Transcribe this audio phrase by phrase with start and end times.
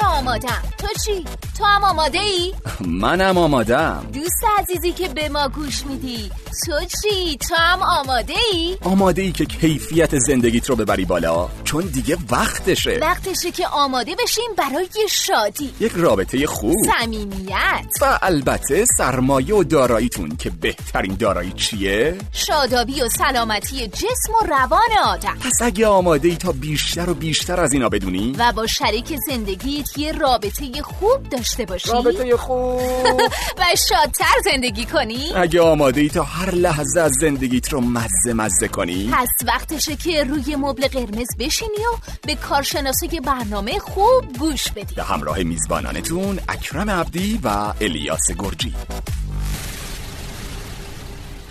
[0.00, 1.24] که آمادم تو چی؟
[1.58, 2.54] تو هم آماده ای؟
[2.86, 6.30] منم آمادم دوست عزیزی که به ما گوش میدی
[6.66, 11.84] تو چی؟ تو هم آماده ای؟ آماده ای که کیفیت زندگیت رو ببری بالا چون
[11.84, 19.54] دیگه وقتشه وقتشه که آماده بشیم برای شادی یک رابطه خوب صمیمیت و البته سرمایه
[19.54, 25.86] و داراییتون که بهترین دارایی چیه؟ شادابی و سلامتی جسم و روان آدم پس اگه
[25.86, 30.82] آماده ای تا بیشتر و بیشتر از اینا بدونی و با شریک زندگیت یه رابطه
[30.82, 32.80] خوب داشته باشی؟ رابطه خوب.
[33.58, 38.68] و شادتر زندگی کنی؟ اگه آماده ای تا هر لحظه از زندگیت رو مزه مزه
[38.68, 39.10] کنی.
[39.12, 44.94] پس وقتشه که روی مبل قرمز بشینی و به کارشناسای برنامه خوب گوش بدی.
[44.94, 48.74] به همراه میزبانانتون اکرم عبدی و الیاس گرجی.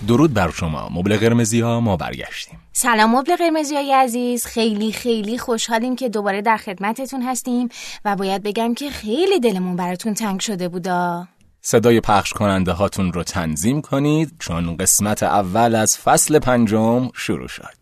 [0.08, 0.90] درود بر شما.
[0.90, 2.60] مبل قرمزی ها ما برگشتیم.
[2.74, 4.46] سلام مبل قرمزی های عزیز.
[4.46, 7.70] خیلی خیلی خوشحالیم که دوباره در خدمتتون هستیم
[8.06, 11.28] و باید بگم که خیلی دلمون براتون تنگ شده بودا.
[11.62, 17.77] صدای پخش کننده هاتون رو تنظیم کنید چون قسمت اول از فصل پنجم شروع شد.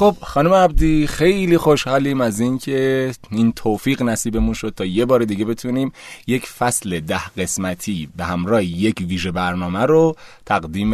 [0.00, 5.44] خب خانم عبدی خیلی خوشحالیم از اینکه این توفیق نصیبمون شد تا یه بار دیگه
[5.44, 5.92] بتونیم
[6.26, 10.92] یک فصل ده قسمتی به همراه یک ویژه برنامه رو تقدیم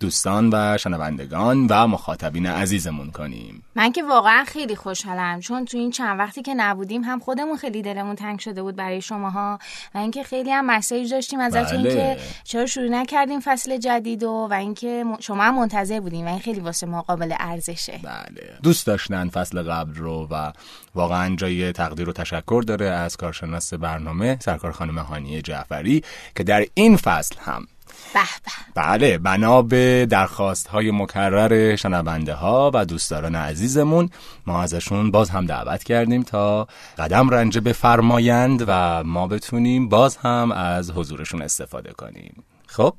[0.00, 3.62] دوستان و شنوندگان و مخاطبین عزیزمون کنیم.
[3.74, 7.82] من که واقعا خیلی خوشحالم چون تو این چند وقتی که نبودیم هم خودمون خیلی
[7.82, 9.58] دلمون تنگ شده بود برای شماها
[9.94, 11.94] و اینکه خیلی هم مسیج داشتیم ازتون بله.
[11.94, 16.38] که چرا شروع نکردیم فصل جدید و و اینکه شما هم منتظر بودیم و این
[16.38, 18.00] خیلی واسه ما قابل ارزشه.
[18.02, 18.58] بله.
[18.62, 20.52] دوست داشتن فصل قبل رو و
[20.94, 26.04] واقعا جای تقدیر و تشکر داره از کارشناس برنامه سرکار خانم هانیه جعفری
[26.36, 27.66] که در این فصل هم
[28.14, 28.82] به به.
[28.82, 34.10] بله بنا به درخواست های مکرر شنونده ها و دوستداران عزیزمون
[34.46, 36.68] ما ازشون باز هم دعوت کردیم تا
[36.98, 42.44] قدم رنجه بفرمایند و ما بتونیم باز هم از حضورشون استفاده کنیم.
[42.66, 42.94] خب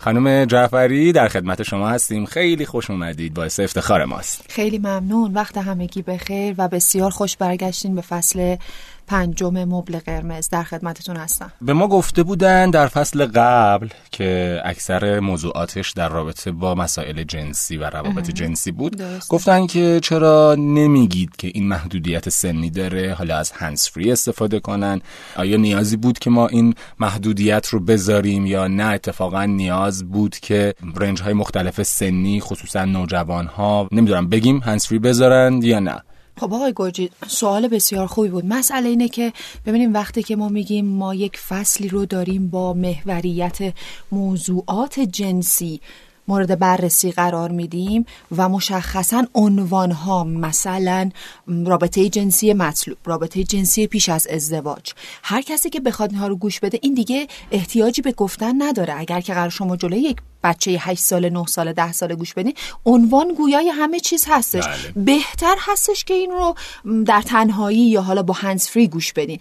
[0.00, 2.24] خانم جعفری در خدمت شما هستیم.
[2.24, 3.34] خیلی خوش اومدید.
[3.34, 4.44] باعث افتخار ماست.
[4.48, 5.34] خیلی ممنون.
[5.34, 8.56] وقت همگی بخیر و بسیار خوش برگشتین به فصل
[9.08, 11.52] پنجم مبل قرمز در خدمتتون هستم.
[11.60, 17.76] به ما گفته بودن در فصل قبل که اکثر موضوعاتش در رابطه با مسائل جنسی
[17.76, 18.96] و روابط جنسی بود.
[18.96, 19.28] درسته.
[19.28, 25.00] گفتن که چرا نمیگید که این محدودیت سنی داره؟ حالا از هنس فری استفاده کنن.
[25.36, 30.74] آیا نیازی بود که ما این محدودیت رو بذاریم یا نه؟ اتفاقا نیاز بود که
[30.96, 36.02] رنج های مختلف سنی خصوصا نوجوان ها نمی‌دونم بگیم هنس فری بذارن یا نه.
[36.38, 38.44] خب آقای گرجی سوال بسیار خوبی بود.
[38.44, 39.32] مسئله اینه که
[39.66, 43.58] ببینیم وقتی که ما میگیم ما یک فصلی رو داریم با محوریت
[44.12, 45.80] موضوعات جنسی
[46.28, 48.06] مورد بررسی قرار میدیم
[48.36, 51.10] و مشخصا عنوان ها مثلا
[51.66, 54.92] رابطه جنسی مطلوب رابطه جنسی پیش از ازدواج.
[55.22, 58.94] هر کسی که بخواد اینها رو گوش بده این دیگه احتیاجی به گفتن نداره.
[58.98, 62.54] اگر که قرار شما جلوی یک بچه 8 ساله 9 ساله 10 ساله گوش بدین
[62.86, 65.04] عنوان گویای همه چیز هستش بله.
[65.04, 66.54] بهتر هستش که این رو
[67.06, 69.40] در تنهایی یا حالا با هنز فری گوش بدین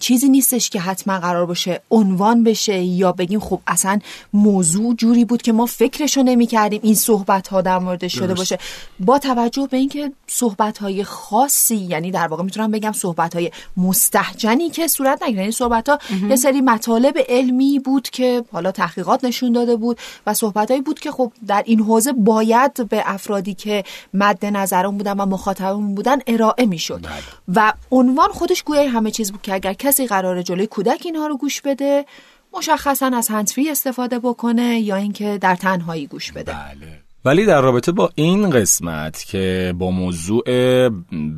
[0.00, 3.98] چیزی نیستش که حتما قرار باشه عنوان بشه یا بگیم خب اصلا
[4.32, 8.34] موضوع جوری بود که ما فکرشو نمی کردیم این صحبت ها در موردش شده.
[8.34, 8.58] باشه
[9.00, 14.70] با توجه به اینکه صحبت های خاصی یعنی در واقع می‌تونم بگم صحبت های مستحجنی
[14.70, 15.98] که صورت نگیره این صحبت ها
[16.28, 21.10] یه سری مطالب علمی بود که حالا تحقیقات نشون داده بود و صحبت بود که
[21.10, 23.84] خب در این حوزه باید به افرادی که
[24.14, 27.02] مد نظرمون بودن و مخاطبمون بودن ارائه می‌شد.
[27.02, 27.12] بله.
[27.54, 31.36] و عنوان خودش گویای همه چیز بود که اگر کسی قرار جلوی کودک اینها رو
[31.36, 32.04] گوش بده
[32.52, 36.52] مشخصا از هنسفری استفاده بکنه یا اینکه در تنهایی گوش بده.
[36.52, 37.01] بله.
[37.24, 40.44] ولی در رابطه با این قسمت که با موضوع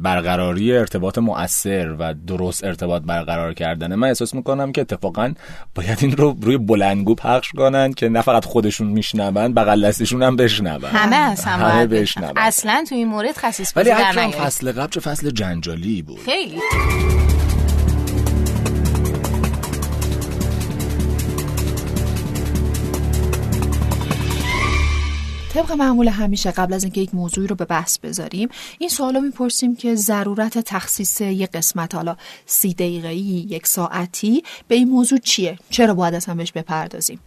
[0.02, 5.32] برقراری ارتباط مؤثر و درست ارتباط برقرار کردن من احساس می‌کنم که اتفاقا
[5.74, 10.36] باید این رو روی بلندگو پخش کنن که نه فقط خودشون میشنون بغل دستشون هم
[10.36, 12.32] بشنون همه از هم همه بشنون.
[12.36, 14.30] اصلا تو این مورد خصیص ولی در.
[14.30, 16.60] فصل قبل چه فصل جنجالی بود خیلی
[25.54, 28.48] طبق معمول همیشه قبل از اینکه یک موضوعی رو به بحث بذاریم
[28.78, 32.16] این سوالو می‌پرسیم که ضرورت تخصیص یک قسمت حالا
[32.46, 37.20] سی دقیقه‌ای یک ساعتی به این موضوع چیه؟ چرا باید اصلا بهش بپردازیم؟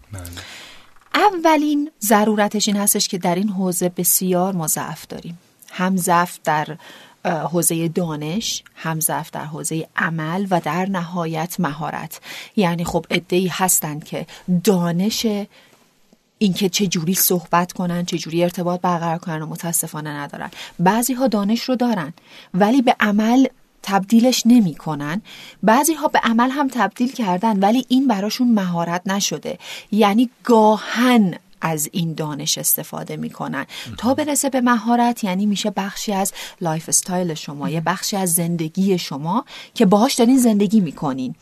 [1.13, 5.39] اولین ضرورتش این هستش که در این حوزه بسیار ما ضعف داریم.
[5.71, 6.77] هم ضعف در
[7.25, 12.19] حوزه دانش هم ضعف در حوزه عمل و در نهایت مهارت.
[12.56, 14.25] یعنی خب عده‌ای هستند که
[14.63, 15.27] دانش
[16.38, 20.51] اینکه چه جوری صحبت کنن چه جوری ارتباط برقرار کنن و متاسفانه ندارن.
[20.80, 22.13] بعضی ها دانش رو دارن
[22.54, 23.48] ولی به عمل
[23.84, 25.22] تبدیلش نمی‌کنن.
[25.63, 29.60] بعضی ها به عمل هم تبدیل کردن ولی این براشون مهارت نشده.
[29.92, 33.66] یعنی گاهن از این دانش استفاده می‌کنن.
[33.98, 39.45] تا برسه به مهارت یعنی میشه بخشی از lifestyle شما یه بخشی از زندگی شما
[39.74, 41.36] که باهاش دارین زندگی می‌کنین.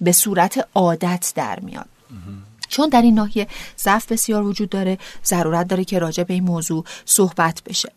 [0.00, 1.88] به صورت عادت در میاد.
[2.68, 3.48] چون در این ناحیه
[3.78, 7.92] ضعف بسیار وجود داره ضرورت داره که راجع به این موضوع صحبت بشه.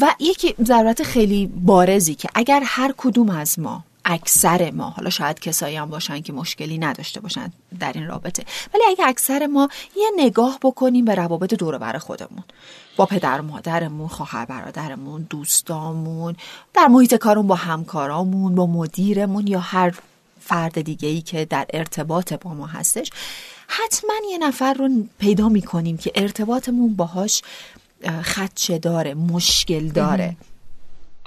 [0.00, 5.40] و یکی ضرورت خیلی بارزی که اگر هر کدوم از ما اکثر ما حالا شاید
[5.40, 8.44] کسایی هم باشن که مشکلی نداشته باشن در این رابطه
[8.74, 12.44] ولی اگه اکثر ما یه نگاه بکنیم به روابط دور بر خودمون
[12.96, 16.36] با پدر مادرمون خواهر برادرمون دوستامون
[16.74, 19.94] در محیط کارمون با همکارامون با مدیرمون یا هر
[20.40, 23.10] فرد دیگه ای که در ارتباط با ما هستش
[23.72, 24.88] حتما یه نفر رو
[25.18, 27.42] پیدا می‌کنیم که ارتباطمون باهاش
[28.24, 30.36] خدشه داره مشکل داره.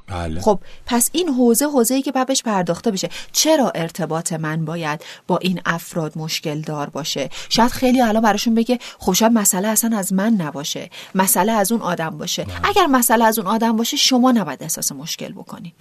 [0.08, 0.42] بله.
[0.42, 5.62] خب پس این حوزه حوزه‌ای که بهش پرداخته بشه چرا ارتباط من باید با این
[5.66, 10.34] افراد مشکل دار باشه؟ شاید خیلی الان براشون بگه خب شاید مسئله اصلا از من
[10.34, 12.46] نباشه مسئله از اون آدم باشه.
[12.64, 15.72] اگر مسئله از اون آدم باشه شما نباید احساس مشکل بکنین.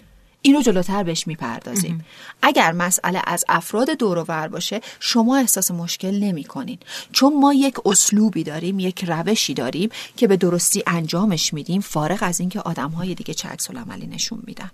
[0.43, 2.05] اینو جلوتر بهش می‌پردازیم.
[2.43, 6.79] اگر مسئله از افراد دور باشه شما احساس مشکل نمی کنین
[7.12, 12.41] چون ما یک اسلوبی داریم یک روشی داریم که به درستی انجامش میدیم فارغ از
[12.41, 14.71] اینکه آدم های دیگه چه عکس عملی نشون میدن.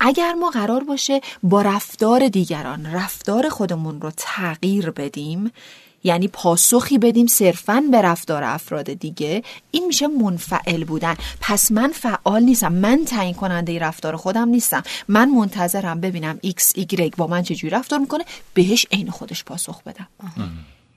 [0.00, 5.52] اگر ما قرار باشه با رفتار دیگران رفتار خودمون رو تغییر بدیم
[6.04, 11.16] یعنی پاسخی بدیم صرفا به رفتار افراد دیگه این میشه منفعل بودن.
[11.40, 12.72] پس من فعال نیستم.
[12.72, 14.82] من تعیین کننده رفتار خودم نیستم.
[15.08, 18.24] من منتظرم ببینم ایکس ایگرگ با من چجوری رفتار می‌کنه.
[18.54, 20.08] بهش عین خودش پاسخ بدم.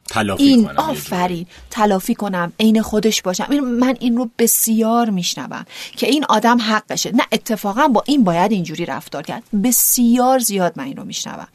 [0.09, 1.45] تلافی این کنم آفرین.
[1.69, 3.47] تلافی کنم عین خودش باشم.
[3.49, 5.65] این من این رو بسیار میشنوم
[5.97, 7.11] که این آدم حقشه.
[7.15, 9.43] نه اتفاقا با این باید اینجوری رفتار کرد.
[9.63, 11.47] بسیار زیاد من این رو میشنوم.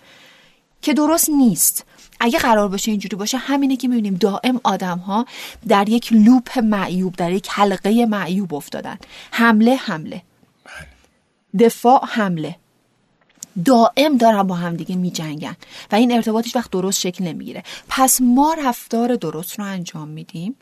[0.83, 1.85] که درست نیست.
[2.25, 5.27] اگه قرار باشه اینجوری باشه همینه که می‌بینیم دائم آدم ها
[5.69, 8.99] در یک loop معیوب در یک حلقه معیوب افتادن.
[9.31, 10.23] حمله حمله.
[11.59, 12.57] دفاع حمله.
[13.65, 15.57] دائم دارن با همدیگه می جنگن
[15.93, 17.63] و این ارتباطش وقت درست شکل نمی‌گیره.
[17.89, 20.55] پس ما رفتار درست رو انجام میدیم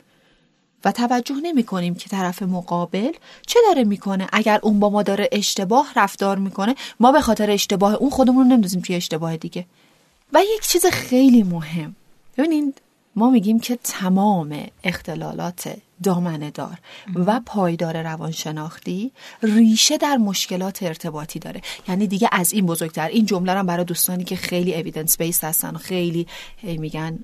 [0.85, 3.11] و توجه نمی کنیم که طرف مقابل
[3.47, 4.27] چه داره می‌کنه.
[4.33, 8.49] اگر اون با ما داره اشتباه رفتار می‌کنه ما به خاطر اشتباه اون خودمون رو
[8.53, 9.65] نمیدازیم توی اشتباه دیگه.
[10.33, 11.95] و یک چیز خیلی مهم.
[12.37, 12.81] ببینید
[13.15, 16.77] ما میگیم که تمام اختلالات دامنه دار
[17.15, 19.11] و پایدار روانشناختی
[19.43, 21.61] ریشه در مشکلات ارتباطی داره.
[21.87, 25.75] یعنی دیگه از این بزرگتر این جمله رو برای دوستانی که خیلی اویدنس بیس هستن
[25.75, 26.27] و خیلی
[26.63, 27.19] میگن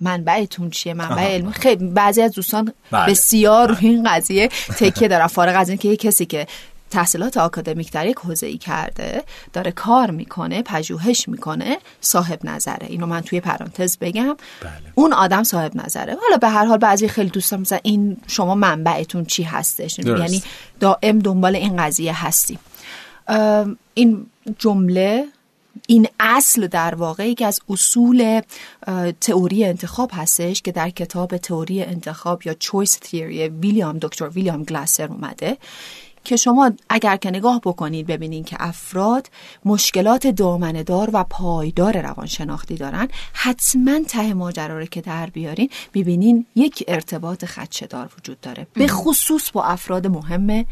[0.00, 3.10] منبعتون چیه منبع علمی خیلی بعضی از دوستان بله.
[3.10, 5.26] بسیار روی این قضیه تکیه دارن.
[5.26, 6.46] فارغ از اینکه یه کسی که
[6.90, 12.86] تحصیلات آکادمیک در یک حوزه ای کرده داره کار می‌کنه پژوهش می‌کنه صاحب نظره.
[12.86, 14.36] اینو من توی پرانتز بگم.
[14.60, 14.72] بله.
[14.94, 16.16] اون آدم صاحب نظره.
[16.22, 20.20] حالا به هر حال بعضی خیلی دوستان مثلا این شما منبعتون چی هستش؟ درست.
[20.20, 20.42] یعنی
[20.80, 22.58] دائم دنبال این قضیه هستیم
[23.28, 24.26] ام، این
[24.58, 25.24] جمله
[25.86, 28.40] این اصل در واقع یکی از اصول
[29.20, 35.06] تئوری انتخاب هستش که در کتاب تئوری انتخاب یا چویس تیوری ویلیام دکتر ویلیام گلاسر
[35.06, 35.56] اومده.
[36.24, 39.30] که شما اگر که نگاه بکنید ببینید که افراد
[39.64, 43.08] مشکلات دامنه‌دار و پایدار روانشناختی دارن.
[43.32, 48.66] حتما ته ماجرا رو که در بیارین می‌بینین یک ارتباط خدشه‌دار وجود داره.
[48.74, 50.66] به خصوص با افراد مهم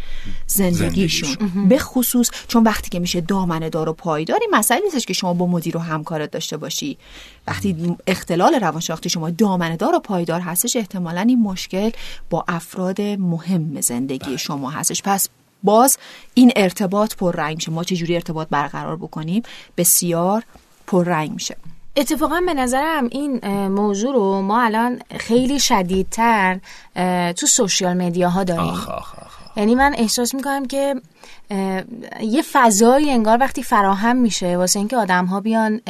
[0.47, 1.69] زندگیشون.
[1.69, 5.47] به خصوص چون وقتی که میشه دامنه‌دار و پایدار این مسئله نیستش که شما با
[5.47, 6.99] مدیر و همکارت داشته باشی.
[7.47, 11.90] وقتی اختلال روانشناختی شما دامنه‌دار و پایدار هستش احتمالا این مشکل
[12.31, 15.02] با افراد مهم زندگی شما هستش.
[15.02, 15.28] پس
[15.62, 15.99] باز
[16.35, 19.43] این ارتباط پررنگ میشه ما چجوری ارتباط برقرار بکنیم؟
[19.77, 20.43] بسیار
[20.87, 21.57] پررنگ میشه.
[21.97, 26.61] اتفاقا به نظرم این موضوع رو ما الان خیلی شدیدتر
[27.37, 28.73] تو سوشیال مدیاها داریم.
[28.73, 29.57] آخ آخ آخ.
[29.57, 30.95] یعنی من احساس می‌کنم که
[32.21, 35.81] یه فضایی انگار وقتی فراهم میشه واسه اینکه آدم ها بیان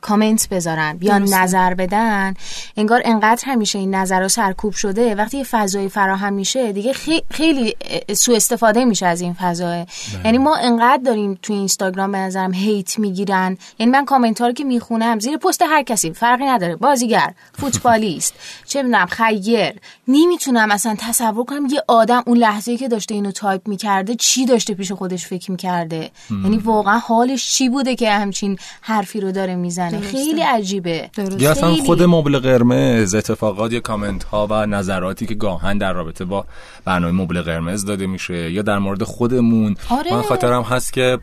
[0.00, 1.38] کامنت بذارن بیان درسته.
[1.42, 2.34] نظر بدن
[2.76, 5.14] انگار انقدر همیشه این نظر رو سرکوب شده.
[5.14, 7.76] وقتی یه فضایی فراهم میشه دیگه خی- خیلی
[8.12, 9.86] سوء استفاده میشه از این فضا
[10.24, 13.58] یعنی ما انقدر داریم تو اینستاگرام به نظرم هیت می‌گیرن.
[13.78, 16.76] یعنی من کامنت ها رو که می‌خونم زیر پست هر کسی فرقی نداره.
[16.76, 18.34] بازیگر فوتبالیست
[18.68, 19.72] چه می‌دونم خیر.
[20.08, 24.74] نمی‌تونم اصلا تصور کنم یه آدم اون لحظه که داشته اینو تایپ می‌کرده چی داشته
[24.74, 26.10] پیش پیش خودش فکر می‌کرده.
[26.30, 31.10] یعنی واقعا حالش چی بوده که همچین حرفی رو داره می‌زنه؟ خیلی عجیبه.
[31.38, 36.24] یا اصلا خود مبل قرمز اتفاقات یا کامنت ها و نظراتی که گاهن در رابطه
[36.24, 36.44] با
[36.84, 39.76] برنامه مبل قرمز داده میشه یا در مورد خودمون.
[39.90, 40.14] آره.
[40.14, 41.18] من خاطرم هست که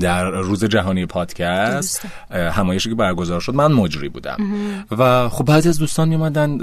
[0.00, 4.36] در روز جهانی پادکست همایشی که برگزار شد من مجری بودم.
[4.90, 6.58] و خب بعضی از دوستان میومدن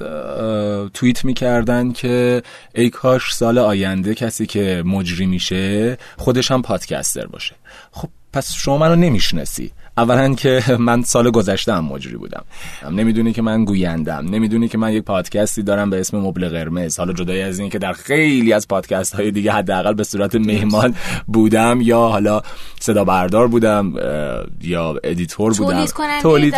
[0.94, 2.44] توییت می‌کردن که
[2.76, 7.56] ای کاش سال آینده کسی که مجری میشه خودش هم پادکستر باشه.
[7.92, 9.72] خب پس شما منو نمی‌شناسی.
[10.02, 12.44] اولا که من سال گذشته هم مجری بودم.
[12.92, 17.00] نمی‌دونی که من گویندم نمی‌دونی که من یک پادکستی دارم به اسم مبل قرمز.
[17.00, 20.96] حالا جدای از این که در خیلی از پادکست های دیگه حداقل به صورت مهمان
[21.28, 22.42] بودم یا حالا
[22.80, 23.94] صدا بردار بودم
[24.62, 25.74] یا editor بودم.
[25.74, 26.56] تولید کننده, تولید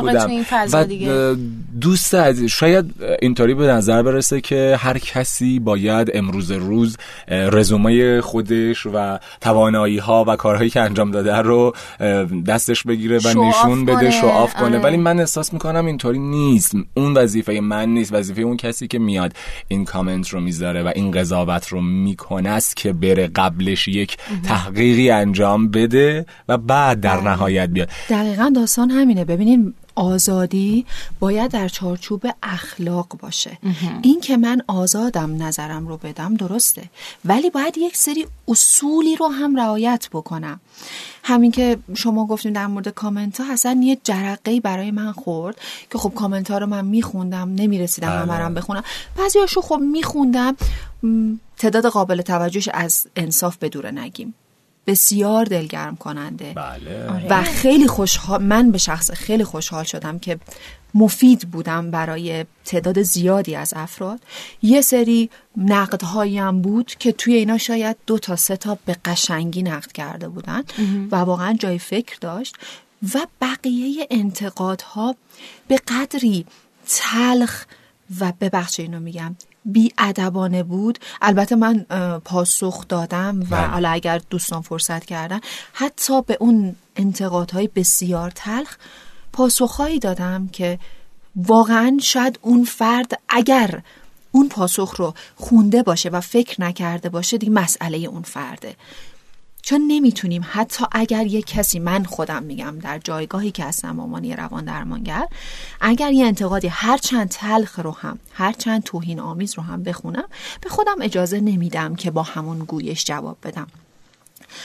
[0.00, 1.36] بودم تو این فضا و.
[1.80, 6.96] دوست عزیز شاید اینطوری به نظر برسه که هر کسی باید امروز روز
[7.28, 11.72] رزومه خودش و توانایی ها و کارهایی که انجام داده رو
[12.46, 14.64] دستش بگیره و شو نشون بده off کنه.
[14.64, 14.78] آره.
[14.78, 16.72] ولی من احساس می‌کنم اینطوری نیست.
[16.94, 18.12] اون وظیفه من نیست.
[18.12, 19.32] وظیفه اون کسی که میاد
[19.68, 25.10] این کامنت رو می‌ذاره و این قضاوت رو می‌کنه است که بره قبلش یک تحقیقی
[25.10, 27.88] انجام بده و بعد در نهایت بیاد.
[28.10, 29.24] دقیقا داستان همینه.
[29.24, 30.86] ببینین آزادی
[31.20, 33.58] باید در چارچوب اخلاق باشه.
[34.02, 36.82] این که من آزادم نظرم رو بدم درسته.
[37.24, 40.60] ولی باید یک سری اصولی رو هم رعایت بکنم.
[41.22, 45.56] همین که شما گفتیم در مورد کامنت ها اصلا یه جرقه برای من خورد
[45.90, 48.18] که خب کامنت ها رو من میخوندم نمی‌رسیدم بله.
[48.18, 48.84] همرم بخونم.
[49.16, 50.56] بعضیاشو خب میخوندم
[51.58, 54.34] تعداد قابل توجهش از انصاف به دور نگیم.
[54.90, 56.52] بسیار دلگرم کننده.
[56.52, 57.26] بله.
[57.30, 60.38] و خیلی خوشحال من به شخص خیلی خوشحال شدم که
[60.94, 64.20] مفید بودم برای تعداد زیادی از افراد.
[64.62, 69.62] یه سری نقدهایی هم بود که توی اینا شاید دو تا سه تا به قشنگی
[69.62, 70.62] نقد کرده بودن
[71.10, 72.56] و واقعا جای فکر داشت
[73.14, 75.16] و بقیه انتقادها
[75.68, 76.46] به قدری
[76.86, 77.64] تلخ
[78.20, 81.86] و ببخشید اینو میگم بی ادبانه بود البته من
[82.24, 83.66] پاسخ دادم و بله.
[83.66, 85.40] حالا اگر دوستان فرصت کردن
[85.72, 88.76] حتی به اون انتقادهای بسیار تلخ
[89.32, 90.78] پاسخهایی دادم که
[91.36, 93.82] واقعا شاید اون فرد اگر
[94.32, 98.76] اون پاسخ رو خونده باشه و فکر نکرده باشه دیگه مسئله اون فرده
[99.62, 104.24] چون نمی‌تونیم حتی اگر یه کسی من خودم میگم در جایگاهی که هستم به عنوان
[104.32, 105.26] روان درمانگر
[105.80, 110.28] اگر یه انتقادی هر چند تلخ رو هم هر چند توهین آمیز رو هم بخونم
[110.60, 113.66] به خودم اجازه نمیدم که با همون گویش جواب بدم.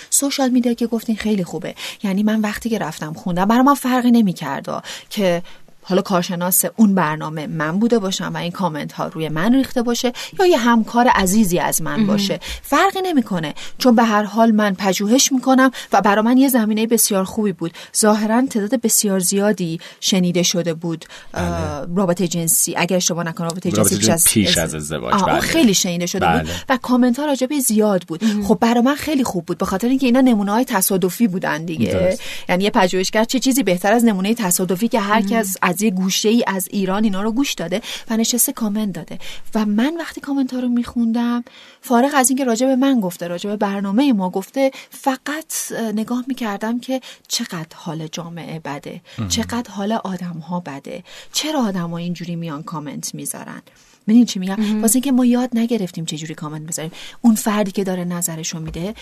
[0.10, 1.76] سوشال میدیا که گفتین خیلی خوبه.
[2.04, 5.44] یعنی من وقتی که رفتم خوندم برای من فرقی نمی‌کرد که
[5.88, 10.14] حالا کارشناس اون برنامه من بوده باشم و این کامنت ها روی من ریخته باشه
[10.40, 12.40] یا یه همکار عزیزی از من باشه.
[12.62, 13.54] فرقی نمی‌کنه.
[13.78, 17.74] چون به هر حال من پژوهش می‌کنم و برای من یه زمینه بسیار خوبی بود.
[17.98, 22.74] ظاهرا تعداد بسیار زیادی شنیده شده بود اه، رابطه جنسی.
[22.78, 25.40] اگر اشتباه نکنم رابطه جنسی پیش از ازدواج، آه، اون بله.
[25.40, 26.50] خیلی شنیده شده بود بله.
[26.70, 28.24] و کامنت ها راجبه زیاد بود.
[28.44, 29.58] خب برای من خیلی خوب بود.
[29.58, 31.94] به خاطر اینکه اینا نمونه های تصادفی بودن دیگه.
[31.94, 32.22] درست.
[32.50, 36.30] یعنی یه پژوهشگر چه چیزی بهتر از نمونه تصادفی که هر کس از یه گوشه
[36.30, 39.20] ای از ایران اینا رو گوش داده و نشسته کامنت داده.
[39.56, 41.44] و من وقتی کامنت ها رو میخوندم
[41.82, 46.24] فارغ از اینکه راجع به من گفته راجع به برنامه ما گفته فقط اه، نگاه
[46.28, 51.04] می‌کردم که چقدر حال جامعه بده چقدر حال آدم ها بده
[51.34, 53.62] چرا آدم ها اینجوری میان کامنت می‌ذارن؟
[54.08, 56.92] ببینید چی میگم؟ واسه اینکه ما یاد نگرفتیم چجوری کامنت بذاریم
[57.22, 58.94] اون فردی که داره نظرشو میده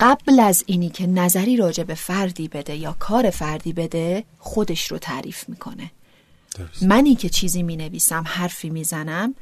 [0.00, 4.98] قبل از اینی که نظری راجع به فردی بده یا کار فردی بده خودش رو
[4.98, 5.90] تعریف می‌کنه.
[6.82, 9.34] منی که چیزی می نویسم حرفی می‌زنم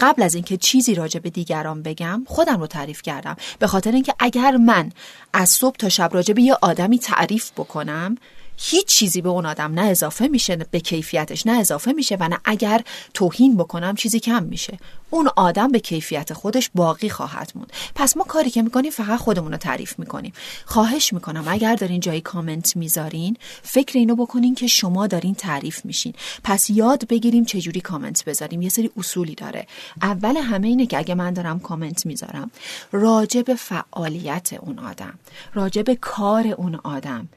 [0.00, 3.36] قبل از اینکه چیزی راجع به دیگران بگم خودم رو تعریف کردم.
[3.58, 4.92] به خاطر اینکه اگر من
[5.32, 8.18] از صبح تا شب راجع به یه آدمی تعریف بکنم
[8.60, 12.38] هیچ چیزی به اون آدم نه اضافه میشه به کیفیتش نه اضافه میشه و نه
[12.44, 12.84] اگر
[13.14, 14.78] توهین بکنم چیزی کم میشه.
[15.10, 17.72] اون آدم به کیفیت خودش باقی خواهد موند.
[17.94, 20.32] پس ما کاری که می‌کنیم فقط خودمون رو تعریف می‌کنیم.
[20.64, 26.14] خواهش می‌کنم اگر دارین جایی کامنت می‌ذارین فکر اینو بکنین که شما دارین تعریف میشین.
[26.44, 28.62] پس یاد بگیریم چجوری کامنت بذاریم.
[28.62, 29.66] یه سری اصولی داره.
[30.02, 32.50] اول همه اینه که اگه من دارم کامنت می‌ذارم
[32.92, 35.18] راجع به فعالیت اون آدم
[35.54, 37.28] راجع به کار اون آدم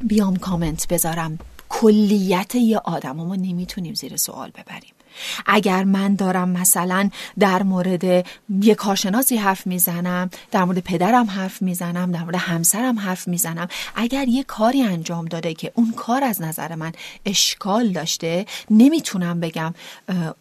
[0.00, 1.38] بیام کامنت بذارم.
[1.68, 4.94] کلیت یه آدم ما نمی‌تونیم زیر سوال ببریم.
[5.46, 8.26] اگر من دارم مثلا در مورد
[8.62, 14.28] یک کارشناسی حرف می‌زنم در مورد پدرم حرف می‌زنم در مورد همسرم حرف می‌زنم اگر
[14.28, 16.92] یه کاری انجام داده که اون کار از نظر من
[17.26, 19.74] اشکال داشته نمی‌تونم بگم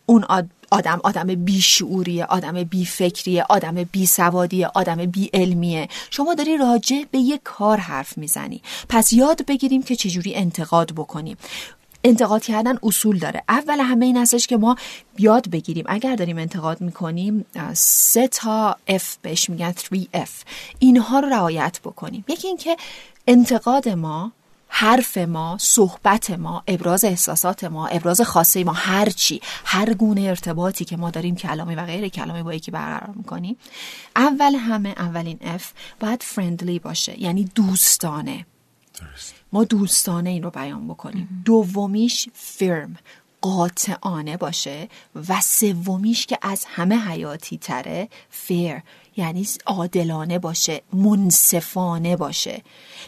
[0.06, 0.26] اون
[0.72, 5.88] آدم آدم بیشعوریه آدم بیفکریه آدم بیسوادیه آدم بیعلمیه.
[6.10, 8.62] شما داری راجع به یک کار حرف می‌زنی.
[8.90, 11.38] پس یاد بگیریم که چجوری انتقاد بکنیم.
[12.04, 13.44] انتقاد کردن اصول داره.
[13.50, 14.76] اول همه این هستش که ما
[15.18, 15.86] یاد بگیریم.
[15.88, 20.30] اگر داریم انتقاد می‌کنیم سه تا F بهش میگن 3F
[20.80, 22.26] اینها رو رعایت بکنیم.
[22.28, 22.78] یکی اینکه
[23.28, 24.32] انتقاد ما
[24.68, 30.86] حرف ما صحبت ما ابراز احساسات ما ابراز خاصه ما هر چی هر گونه ارتباطی
[30.86, 33.58] که ما داریم کلامی و غیر کلامی با یکی برقرار می‌کنیم.
[34.16, 35.64] اول همه اولین F
[36.00, 38.46] باید فرندلی باشه یعنی دوستانه.
[39.54, 41.44] ما دوستانه این رو بیان بکنیم.
[41.46, 42.96] دومیش فرم
[43.42, 44.90] قاطعانه باشه
[45.30, 48.76] و سومیش که از همه حیاتی تره فیر
[49.18, 52.62] یعنی عادلانه باشه منصفانه باشه.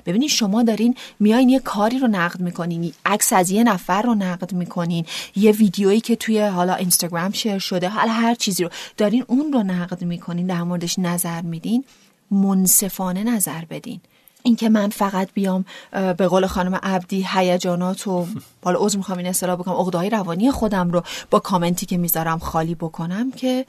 [0.05, 4.53] ببینید شما دارین میایین یه کاری رو نقد می‌کنین عکس از یه نفر رو نقد
[4.53, 5.05] می‌کنین
[5.36, 9.63] یه ویدیویی که توی حالا اینستاگرام شیر شده حالا هر چیزی رو دارین اون رو
[9.63, 11.86] نقد می‌کنین در موردش نظر میدین
[12.31, 14.01] منصفانه نظر بدین.
[14.43, 18.27] اینکه من فقط بیام به قول خانم عبدی هیجانات و
[18.63, 22.75] حالا عذر می‌خوام این اصطلاح بکنم عقده‌های روانی خودم رو با کامنتی که می‌ذارم خالی
[22.75, 23.65] بکنم که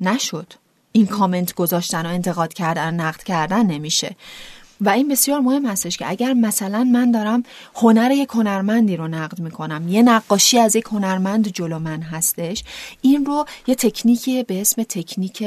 [0.00, 0.52] نشد.
[0.92, 4.16] این کامنت گذاشتن و انتقاد کردن و نقد کردن نمیشه.
[4.80, 7.42] و این بسیار مهم هستش که اگر مثلا من دارم
[7.74, 12.64] هنر یک هنرمندی رو نقد می‌کنم یه نقاشی از یک هنرمند جلو من هستش
[13.00, 15.44] این رو یه تکنیکی به اسم تکنیک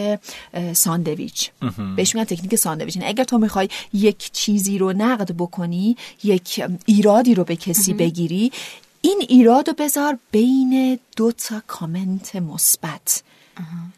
[0.74, 1.52] ساندویچ.
[1.96, 2.96] بهش میگن تکنیک ساندویچ.
[2.96, 8.52] یعنی اگر تو می‌خوای یک چیزی رو نقد بکنی یک ایرادی رو به کسی بگیری
[9.02, 13.24] این ایراد رو بذار بین دو تا کامنت مثبت.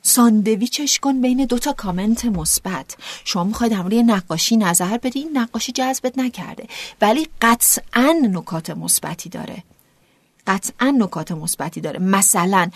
[0.02, 2.98] ساندویچش کن بین دو تا کامنت مثبت.
[3.26, 6.68] شما می‌خواید در مورد نقاشی نظر بدی این نقاشی جذبت نکرده.
[7.02, 9.64] ولی قطعا نکات مثبتی داره.
[10.48, 12.00] قطعا نکات مثبتی داره.
[12.00, 12.70] مثلا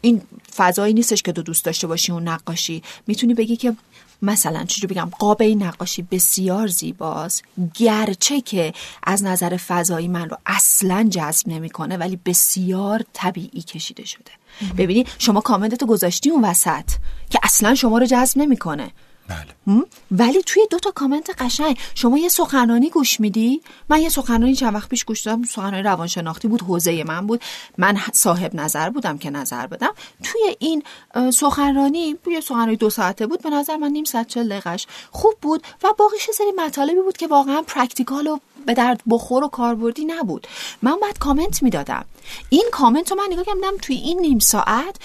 [0.00, 0.22] این
[0.56, 2.82] فضایی نیستش که تو دوست داشته باشی اون نقاشی.
[3.06, 3.76] می‌تونی بگی که
[4.22, 7.44] مثلا چجوری بگم؟ قاب این نقاشی بسیار زیباست.
[7.74, 8.72] گرچه که
[9.02, 14.30] از نظر فضایی من رو اصلا جذب نمی‌کنه ولی بسیار طبیعی کشیده شده.
[14.78, 16.90] ببینی شما کامنتتو گذاشتی اون وسط
[17.30, 18.90] که اصلا شما رو جذب نمی‌کنه.
[19.28, 19.84] بله.
[20.10, 21.78] ولی توی دو تا کامنت قشنگ.
[21.94, 23.62] شما یه سخنرانی گوش میدی.
[23.88, 25.42] من یه سخنرانی چند وقت پیش گوش دادم.
[25.42, 27.42] سخنرانی روانشناختی بود حوزه من بود.
[27.78, 29.92] من صاحب نظر بودم که نظر بدم.
[30.22, 30.82] توی این
[31.30, 33.42] سخنرانی یه سخنرانی دو ساعته بود.
[33.42, 37.26] به نظر من نیم ساعت چل دقیقش خوب بود و باقیش سری مطالبی بود که
[37.26, 40.46] واقعا practical و به درد بخور و کاربردی نبود.
[40.82, 42.04] من بعد کامنت می‌دادم.
[42.48, 44.96] این کامنت رو من نگاه کردم توی این نیم ساعت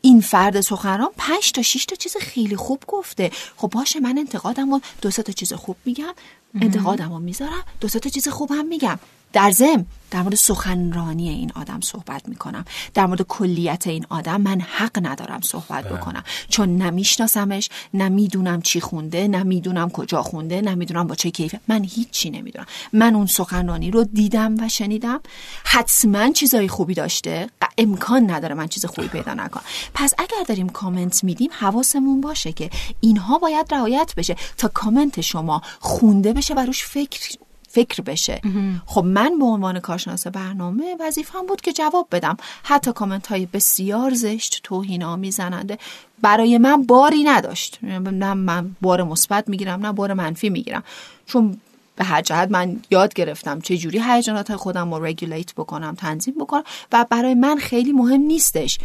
[0.00, 3.30] این فرد سخنران پنج تا شش تا چیز خیلی خوب گفته.
[3.56, 6.14] خب باشه من انتقادم و دو تا چیز خوب میگم
[6.60, 8.98] انتقادم رو می‌ذارم دو تا چیز خوب هم میگم.
[9.32, 12.64] در ضمن در مورد سخنرانی این آدم صحبت می‌کنم.
[12.94, 15.96] در مورد کلیت این آدم من حق ندارم صحبت بله.
[15.96, 16.24] بکنم.
[16.48, 22.66] چون نمیشناسمش نمی‌دونم چی خونده نمی‌دونم کجا خونده نمی‌دونم با چه کیفه من هیچی نمی‌دونم.
[22.92, 25.20] من اون سخنرانی رو دیدم و شنیدم.
[25.64, 27.50] حتما چیزای خوبی داشته.
[27.78, 29.64] امکان نداره من چیز خوبی پیدا نکنم.
[29.94, 35.62] پس اگر داریم کامنت میدیم حواسمون باشه که اینها باید رعایت بشه تا کامنت شما
[35.80, 37.36] خونده بشه و روش فکر
[37.72, 38.40] فکر بشه.
[38.86, 42.36] خب من به عنوان کارشناس برنامه وظیفم بود که جواب بدم.
[42.62, 45.78] حتی کامنت های بسیار زشت توهین آمیزننده
[46.22, 47.78] برای من باری نداشت.
[47.82, 50.82] نه من بار مثبت می‌گیرم نه بار منفی می‌گیرم.
[51.26, 51.56] چون
[51.96, 56.62] به هر جهت من یاد گرفتم چه جوری هیجانات خودم رو رگولیت بکنم تنظیم بکنم
[56.92, 58.78] و برای من خیلی مهم نیستش.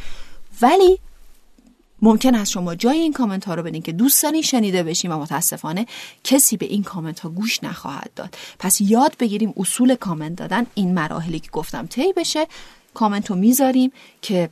[0.61, 0.99] ولی
[2.01, 5.17] ممکن است شما جای این کامنت ها رو بدین که دوست دارین شنیده بشیم و
[5.17, 5.85] متاسفانه
[6.23, 8.35] کسی به این کامنت ها گوش نخواهد داد.
[8.59, 12.47] پس یاد بگیریم اصول کامنت دادن این مراحلی که گفتم طی بشه.
[12.93, 14.49] کامنت رو می‌ذاریم که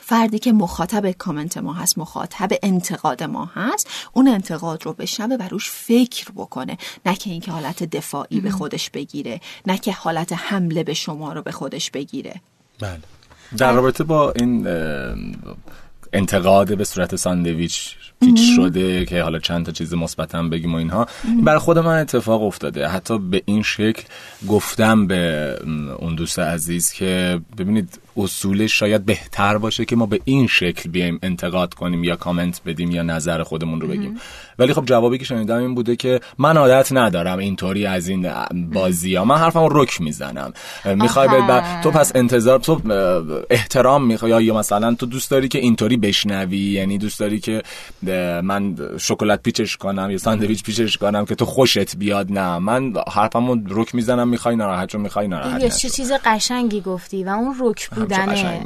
[0.00, 5.48] فردی که مخاطب کامنت ما هست مخاطب انتقاد ما هست اون انتقاد رو بشنوه و
[5.48, 6.78] روش فکر بکنه.
[7.06, 11.42] نه که اینکه حالت دفاعی به خودش بگیره نه که حالت حمله به شما رو
[11.42, 12.40] به خودش بگیره.
[12.80, 13.00] بله.
[13.56, 14.66] در رابطه با این
[16.12, 21.06] انتقاد به صورت ساندویچ پیچ شده که حالا چند تا چیز مثبتم بگیم و اینها.
[21.24, 22.88] این برای خود من اتفاق افتاده.
[22.88, 24.02] حتی به این شکل
[24.48, 25.54] گفتم به
[25.98, 31.18] اون دوست عزیز که ببینید اصولش شاید بهتر باشه که ما به این شکل بیایم
[31.22, 34.16] انتقاد کنیم یا کامنت بدیم یا نظر خودمون رو بگیم.
[34.58, 38.30] ولی خب جوابی که شنیدم این بوده که من عادت ندارم اینطوری از این
[38.72, 39.24] بازی ها.
[39.24, 40.52] من حرفم رک می‌زنم.
[40.84, 41.28] می‌خوای
[41.82, 42.80] تو پس انتظار تو
[43.50, 44.44] احترام می‌خوای.
[44.44, 47.62] یا مثلا تو دوست داری که اینطوری بشنوی؟ یعنی دوست داری که
[48.44, 52.58] من شکلات پیچش کنم یا ساندویچ پیچش کنم که تو خوشت بیاد نه.
[52.58, 57.28] من حرفمو رک می‌زنم می‌خوای ناراحت چون می‌خوای ناراحت یه چه چیز قشنگی گفتی و
[57.28, 58.62] اون رک بودنه.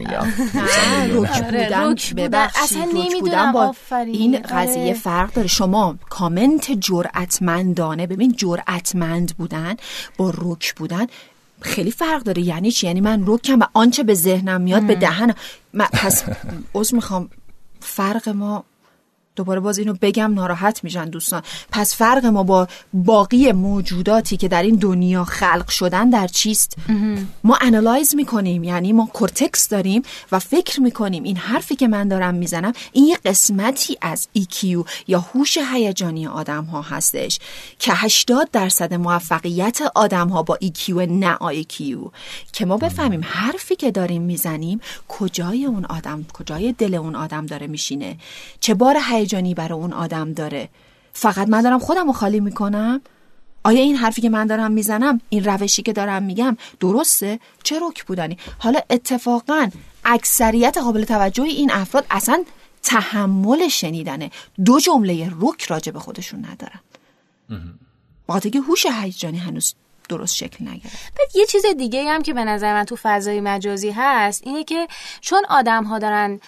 [1.70, 3.52] رک بودن اصلا نمی‌دونم.
[3.52, 3.74] با
[4.06, 4.94] این قضیه آره.
[4.94, 5.48] فرق داره.
[5.48, 9.76] شما کامنت جرأتمندانه ببین جرأتمند بودن
[10.16, 11.06] با رک بودن
[11.60, 12.42] خیلی فرق داره.
[12.42, 15.34] یعنی چی؟ یعنی من رکم و آنچه به ذهنم میاد به دهنم.
[15.92, 16.24] پس
[16.74, 17.28] عذر می‌خوام.
[17.80, 18.64] فرق ما
[19.36, 21.42] دوباره باز اینو بگم ناراحت میشن دوستان.
[21.70, 26.76] پس فرق ما با باقی موجوداتی که در این دنیا خلق شدن در چیست؟
[27.44, 32.34] ما analyze می‌کنیم یعنی ما کورتکس داریم و فکر می‌کنیم این حرفی که من دارم
[32.34, 34.64] می‌زنم این یه قسمتی از EQ
[35.08, 37.38] یا هوش هیجانی آدم ها هستش
[37.78, 41.82] که 80 درصد موفقیت آدم ها با EQ نه IQ
[42.52, 47.66] که ما بفهمیم حرفی که داریم می‌زنیم کجای اون آدم کجای دل اون آدم داره
[47.66, 48.16] میشینه.
[48.60, 50.68] چه بار هیجانی برای اون آدم داره.
[51.12, 53.00] فقط من دارم خودم رو خالی می‌کنم؟
[53.64, 58.04] آیا این حرفی که من دارم می‌زنم این روشی که دارم میگم درسته؟ چه رک
[58.04, 59.70] بودنی؟ حالا اتفاقا
[60.04, 62.44] اکثریت قابل توجه این افراد اصلا
[62.82, 64.30] تحمل شنیدنه.
[64.64, 66.80] دو جمله رک راجع به خودشون ندارن.
[68.26, 69.74] با که هوش هیجانی هنوز
[70.08, 71.12] درست شکل نگرفت.
[71.18, 74.86] بعد یه چیز دیگه هم که به نظر من تو فضای مجازی هست اینه که
[75.20, 76.40] چون آدم ها دارن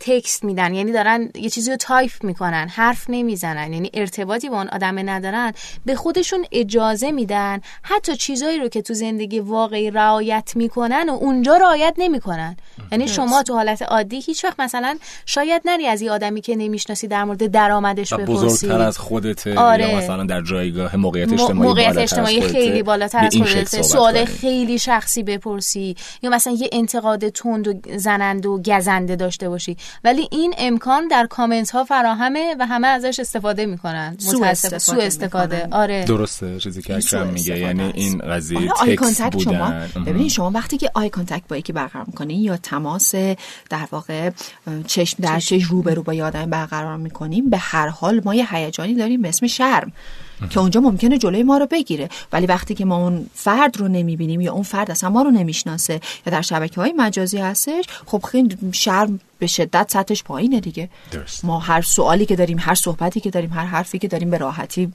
[0.00, 4.68] text میدن یعنی دارن یه چیزی رو تایپ می‌کنن حرف نمی‌زنن یعنی ارتباطی با اون
[4.68, 5.52] آدم ندارن
[5.84, 11.56] به خودشون اجازه میدن حتی چیزایی رو که تو زندگی واقعی رعایت می‌کنن و اونجا
[11.56, 12.56] رعایت نمی‌کنن.
[12.92, 17.08] یعنی شما تو حالت عادی هیچ وقت مثلا شاید نری از یه آدمی که نمی‌شناسی
[17.08, 19.88] در مورد درآمدش بپرسی بزرگتر از خودت آره.
[19.88, 25.22] یا مثلا در جایگاه موقعیت اجتماعی موقعیت اجتماعی خیلی بالاتر از خودت سوال خیلی شخصی
[25.22, 25.96] بپرسی.
[26.22, 29.76] یا مثلا یه انتقاد تند و زنند و گزنده داشته باشی.
[30.04, 34.16] ولی این امکان در کامنت ها فراهمه و همه ازش استفاده می‌کنن.
[34.18, 35.68] سو استفاده, سو استفاده.
[35.72, 36.04] آره.
[36.04, 36.58] درسته.
[36.58, 37.58] چیزی که اکرم میگه.
[37.58, 40.02] یعنی این قضیه تکس بودن شما.
[40.02, 43.14] ببینید شما وقتی که eye contact با یکی برقرار می‌کنی یا تماس
[43.70, 44.30] در واقع
[44.86, 45.68] چشم در چشم.
[45.70, 49.46] روبرو با یه آدم برقرار می‌کنیم به هر حال ما یه هیجانی داریم به اسم
[49.46, 49.92] شرم.
[50.50, 52.08] که اونجا ممکنه جلوی ما رو بگیره.
[52.32, 56.00] ولی وقتی که ما اون فرد رو نمی‌بینیم یا اون فرد اصلا ما رو نمی‌شناسه
[56.26, 60.88] یا در شبکه های مجازی هستش خب خیلی شرم به شدت سطحش پایینه دیگه.
[61.12, 61.44] درست.
[61.44, 64.92] ما هر سوالی که داریم هر صحبتی که داریم هر حرفی که داریم به راحتی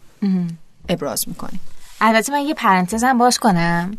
[0.90, 1.60] ابراز می‌کنیم.
[2.06, 3.98] البته من یه پرانتزم باز کنم.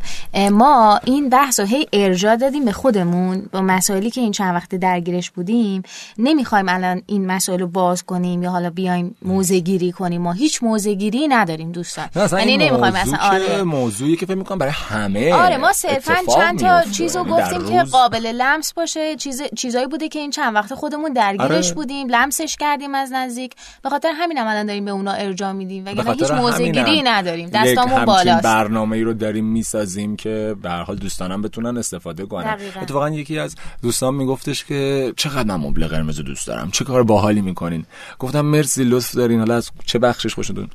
[0.51, 4.75] ما این بحث رو هی ارجاع دادیم به خودمون با مسائلی که این چند وقت
[4.75, 5.83] درگیرش بودیم.
[6.17, 10.21] نمی‌خوایم الان این مسائل رو باز کنیم یا حالا بیایم موزه گیری کنیم.
[10.21, 12.09] ما هیچ موزه گیری نداریم دوستان.
[12.15, 13.63] یعنی نمی‌خوایم مثلا آره.
[13.63, 18.25] موضوعی که فکر می‌کنم برای همه آره ما صرفا چند تا چیزو گفتیم که قابل
[18.25, 19.15] لمس باشه.
[19.15, 21.75] چیز چیزایی بوده که این چند وقت خودمون درگیرش آره.
[21.75, 23.55] بودیم لمسش کردیم از نزدیک.
[23.83, 25.85] به خاطر همین هم الان داریم به اونا ارجاع میدیم.
[25.85, 27.49] وگرنه هیچ موزه گیری نداریم.
[27.49, 32.57] دستامون همچین برنامه ای رو داریم می‌سازیم که به هر حال دوستانم بتونن استفاده کنن.
[32.81, 37.41] اتفاقا یکی از دوستان میگفتش که چقدر من مبل قرمز دوست دارم؟ چه کار باحالی
[37.41, 37.85] می‌کنین؟
[38.19, 39.39] گفتم مرسی لطف دارین.
[39.39, 40.67] حالا از چه بخشش باشدون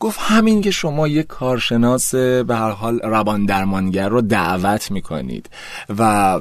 [0.00, 5.50] گفت همین که شما یک کارشناس به هر حال روان درمانگر رو دعوت می‌کنید
[5.98, 6.40] و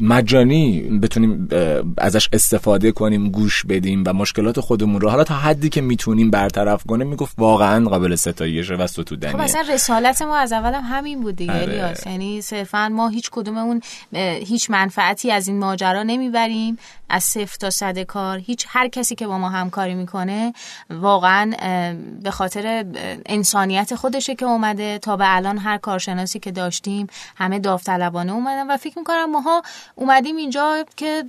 [0.00, 1.48] مجانی بتونیم
[1.98, 6.84] ازش استفاده کنیم گوش بدیم و مشکلات خودمون رو حالا تا حدی که می‌تونیم برطرف
[6.86, 11.20] کنیم می‌گفت واقعا قابل ستایشه و ستودنیه خب اصلا رسالت ما از اول هم همین
[11.20, 11.94] بود دیگه آره.
[12.06, 13.82] یعنی صرفا ما هیچ کدوممون
[14.46, 16.78] هیچ منفعتی از این ماجرا نمی‌بریم.
[17.08, 20.52] از صفر تا صد کار هیچ هر کسی که با ما همکاری می‌کنه
[20.90, 21.52] واقعا
[22.22, 22.84] به خاطر
[23.26, 24.98] انسانیت خودشه که اومده.
[24.98, 28.70] تا به الان هر کارشناسی که داشتیم همه داوطلبانه اومدن.
[28.70, 29.62] و فکر می‌کنم ماها
[29.94, 31.24] اومدیم اینجا که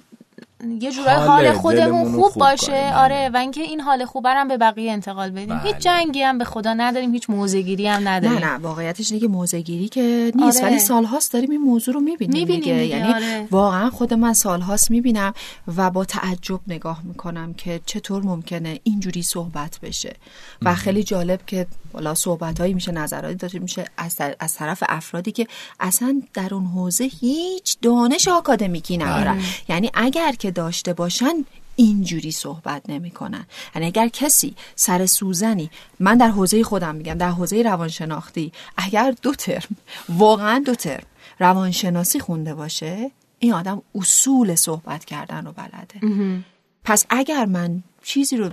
[0.82, 4.92] یه جورای حال خودمون خوب, باشه آره و اینکه این حال خوب هم به بقیه
[4.92, 5.62] انتقال بدیم بله.
[5.62, 9.28] هیچ جنگی هم به خدا نداریم هیچ موزگیری هم نداریم نه نه واقعیتش اینه که
[9.28, 10.70] موزگیری که نیست آره.
[10.70, 12.86] ولی سالهاست داریم این موضوع رو می‌بینیم می‌بینیم دیگه.
[12.86, 13.48] یعنی آره.
[13.52, 15.34] واقعا خود من سالهاست می‌بینم
[15.78, 20.16] و با تعجب نگاه می‌کنم که چطور ممکنه اینجوری صحبت بشه
[20.62, 25.32] و خیلی جالب که والا صحبت هایی میشه نظراتی داده میشه از, از طرف افرادی
[25.32, 25.48] که
[25.80, 29.44] اصلا در اون حوزه هیچ دانش آکادمیکی ندارن بله.
[29.70, 33.46] یعنی اگر که داشته باشن اینجوری صحبت نمی‌کنن.
[33.76, 39.34] یعنی اگر کسی سر سوزنی من در حوزه خودم میگم در حوزه روانشناختی اگر دو
[39.34, 39.76] ترم
[40.10, 41.04] واقعا دو ترم
[41.40, 46.42] روانشناسی خونده باشه این آدم اصول صحبت کردن رو بلده.
[46.84, 48.50] پس اگر من چیزی رو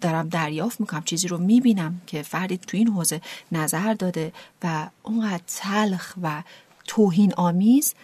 [0.00, 3.20] دارم دریافت می‌کنم چیزی رو می‌بینم که فردی تو این حوزه
[3.52, 6.42] نظر داده و اونقدر تلخ و
[6.86, 7.94] توهین آمیز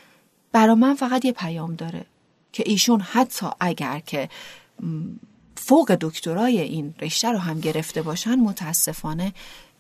[0.53, 2.05] برا من فقط یه پیام داره.
[2.53, 4.29] که ایشون حتی اگر که
[5.57, 9.33] فوق دکترای این رشته رو هم گرفته باشن متاسفانه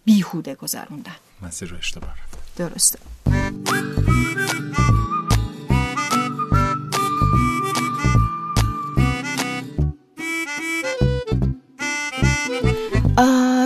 [0.04, 1.16] بیهوده گذروندن.
[1.42, 2.14] مسیر رو اشتباه
[2.56, 2.98] درسته.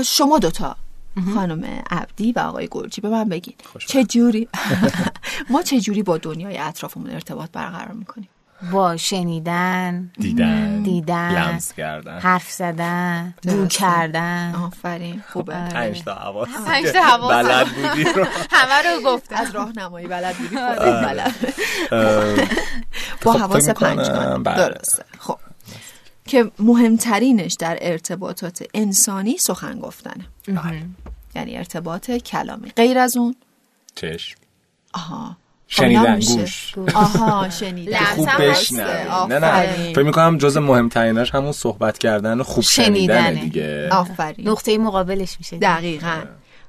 [0.04, 0.76] شما دوتا
[1.34, 3.54] خانم عبدی و آقای گرجی به من بگین.
[3.88, 4.48] چه جوری
[5.50, 8.28] ما چه جوری با دنیای اطرافمون ارتباط برقرار می‌کنیم؟
[8.72, 12.18] با شنیدن دیدن دیدن لمس کردن.
[12.18, 14.54] حرف زدن بو کردن.
[14.54, 15.52] آفرین خوبه.
[15.54, 16.48] پنج تا حواس.
[16.66, 17.46] پنج تا حواس.
[17.46, 18.26] بلد بودی رو.
[18.50, 19.36] همه رو گفتم.
[19.36, 21.34] از راهنمایی بلد بودی خودت بلد.
[23.22, 24.10] با خب، حواس پنج.
[24.44, 24.68] بله.
[24.68, 25.04] درسته.
[25.18, 25.38] خب.
[26.26, 30.24] که مهمترینش در ارتباطات انسانی سخن گفتنه.
[30.48, 30.82] بله.
[31.34, 32.72] یعنی ارتباط کلامی.
[32.76, 33.36] غیر از اون؟
[33.94, 34.38] چشم.
[34.92, 35.36] آها.
[35.68, 36.34] شنیدن خب، میشه.
[36.74, 36.94] گوش.
[36.94, 37.98] آها شنیدن.
[38.04, 38.28] خوب.
[39.28, 39.66] نه نه.
[39.92, 43.34] فکر می‌کنم جز مهمتریناش همون صحبت کردن و خوب شنیدن.
[43.34, 43.88] دیگه.
[43.92, 44.48] آفرین.
[44.48, 45.58] نقطه مقابلش میشه.
[45.58, 46.20] دقیقا.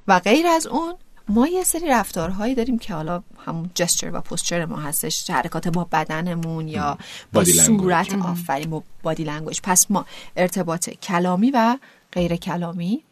[0.08, 0.94] و غیر از اون
[1.28, 5.84] ما یه سری رفتارهایی داریم که حالا همون جستر و پوستچر ما هستش حرکات با
[5.92, 6.98] بدنمون یا
[7.32, 7.44] با.
[7.44, 10.06] صورت آفرین با body language پس ما
[10.36, 11.78] ارتباط کلامی و
[12.12, 13.02] غیر کلامی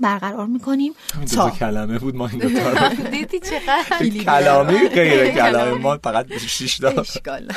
[0.00, 0.92] برقرار می‌کنیم.
[1.14, 5.98] همین دو تا کلمه بود ما این دوتا رو دیدی چقدر؟ کلامی غیر کلامی ما
[5.98, 6.88] فقط شیش تا.
[6.88, 7.52] اشکال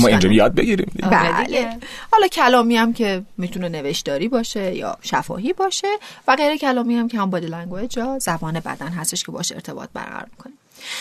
[0.00, 1.08] ما اینجا یاد بگیریم دیگه.
[1.08, 1.78] بله.
[2.12, 5.88] حالا کلامی هم که می‌تونه نوشتاری باشه یا شفاهی باشه
[6.28, 9.88] و غیر کلامی هم که هم body language یا زبان بدن هستش که باشه ارتباط
[9.94, 10.58] برقرار می‌کنیم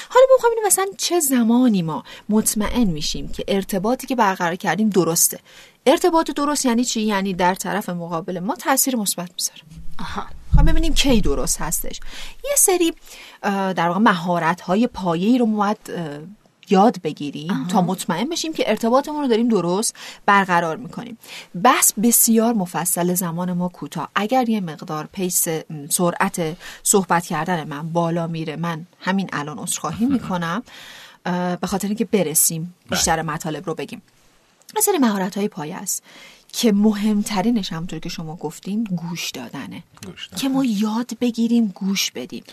[0.09, 5.39] حالا ما می‌خوایم مثلا چه زمانی ما مطمئن میشیم که ارتباطی که برقرار کردیم درسته.
[5.85, 9.85] ارتباط درست یعنی چی؟ یعنی در طرف مقابل ما تاثیر مثبت می‌ذاره.
[10.55, 11.99] خب ببینیم کی درست هستش.
[12.43, 12.93] یه سری
[13.41, 16.19] در واقع مهارت های پایه‌ای رو باید اه،
[16.69, 21.17] یاد بگیریم تا مطمئن بشیم که ارتباطمون رو داریم درست برقرار می‌کنیم.
[21.63, 24.10] بس بسیار مفصل زمان ما کوتاه.
[24.15, 25.47] اگر یه مقدار پیس
[25.89, 30.63] سرعت صحبت کردن من بالا میره من همین الان عذرخواهی می‌کنم
[31.25, 34.01] اه، به خاطر اینکه برسیم بیشتر مطالب رو بگیم.
[34.77, 36.03] مثل مهارت های پایه است.
[36.58, 39.84] که مهمترینش همونطور که شما گفتیم گوش دادنه.
[40.06, 40.30] گوش.
[40.38, 42.44] که ما یاد بگیریم گوش بدیم.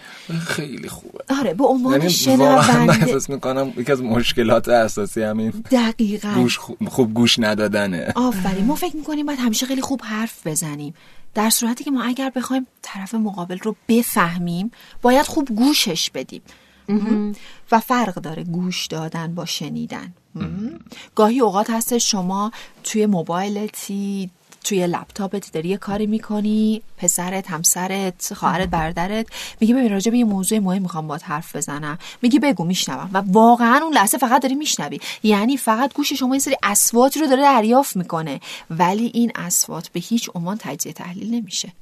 [0.47, 1.19] خیلی خوبه.
[1.41, 6.35] آره به عنوان یعنی شنونده احساس می‌کنم یکی از مشکلات اساسی همین دقیقا.
[6.35, 8.13] گوش خوب, خوب گوش ندادنه.
[8.15, 8.65] آفرین.
[8.65, 10.95] ما فکر می‌کنیم باید همیشه خیلی خوب حرف بزنیم.
[11.35, 14.71] در صورتی که ما اگر بخوایم طرف مقابل رو بفهمیم
[15.03, 16.43] باید خوب گوشش بدیم.
[17.73, 20.13] و فرق داره گوش دادن با شنیدن.
[21.15, 22.53] گاهی اوقات هست شما
[22.85, 24.31] توی موبایلتی
[24.65, 29.27] توی لپتاپت داری یه کاری می‌کنی پسرت همسرت خواهرت برادرت
[29.61, 31.99] میگه ببین راجع به یه موضوع مهم می‌خوام باید حرف بزنم.
[32.23, 33.11] میگی بگو میشنوم.
[33.13, 35.01] و واقعا اون لحظه فقط داری میشنوی.
[35.23, 38.41] یعنی فقط گوش شما یه سری اسواتی رو داره دریافت می‌کنه.
[38.71, 41.73] ولی این اسوات به هیچ عنوان تجزیه تحلیل نمیشه.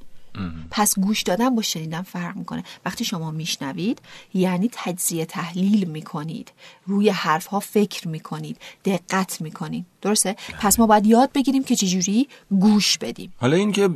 [0.71, 2.64] پس گوش دادن با شنیدن فرق می‌کنه.
[2.85, 4.03] وقتی شما میشنوید
[4.35, 6.53] یعنی تجزیه تحلیل می‌کنید.
[6.87, 8.59] روی حرف ها فکر می‌کنید.
[8.85, 9.87] دقت می‌کنید.
[10.03, 13.33] درسته؟ پس ما باید یاد بگیریم که چجوری گوش بدیم.
[13.37, 13.89] حالا اینکه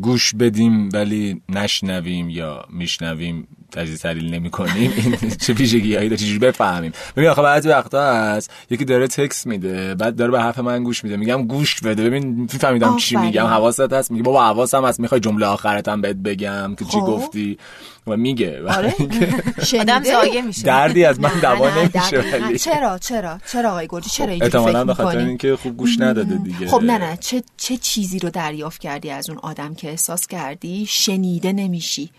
[0.00, 6.20] گوش بدیم ولی نشنویم یا میشنویم تجزیه تحلیل نمی کنیم این چه ویژگی هایی داره
[6.20, 10.58] چجوری بفهمیم؟ ببین آخه بعضی وقتا هست یکی داره تکس میده بعد داره به حرف
[10.58, 12.04] من گوش میده میگم گوش بده.
[12.04, 13.16] ببین میفهمیدم چی.
[13.16, 17.06] میگم حواست هست؟ میگه بابا حواسم هست می‌خوای جمله آخرتم بهت بگم که چی خب.
[17.06, 17.58] گفتی؟
[18.06, 18.62] و میگه.
[18.62, 18.94] و آره.
[19.80, 20.62] آدم زایه میشه.
[20.62, 22.38] دردی از من دوا نمیشه.
[22.42, 22.58] ولی.
[22.58, 26.68] چرا چرا؟ چرا آقای گرجی چرا اینجوری فکر به خاطر؟ اینکه خوب گوش نداده دیگه.
[26.68, 27.16] خب نه نه.
[27.16, 32.10] چه چه چیزی رو دریافت کردی از اون آدم که احساس کردی؟ شنیده نمیشی.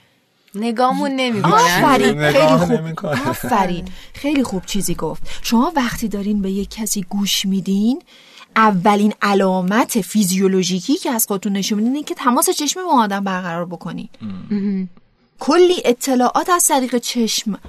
[0.55, 2.31] نگامون نمی‌کنن آفرین.
[2.31, 3.05] خیلی خوب.
[3.05, 3.85] آفرین.
[4.13, 5.23] خیلی خوب چیزی گفت.
[5.41, 8.01] شما وقتی دارین به یک کسی گوش میدین
[8.55, 13.65] اولین علامت فیزیولوژیکی که از خودتون نشون میدین اینه که تماس چشمی با آدم برقرار
[13.65, 14.09] بکنین.
[15.39, 17.59] کلی اطلاعات از طریق چشم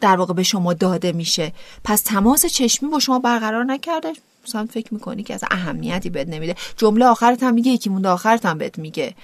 [0.00, 1.52] در واقع به شما داده میشه.
[1.84, 4.12] پس تماس چشمی با شما برقرار نکرده.
[4.48, 6.54] مثلا فکر می‌کنی که از اهمیتی بهت نمیده.
[6.76, 9.14] جمله آخرت هم میگه یکی مونده آخرت هم بهت میگه.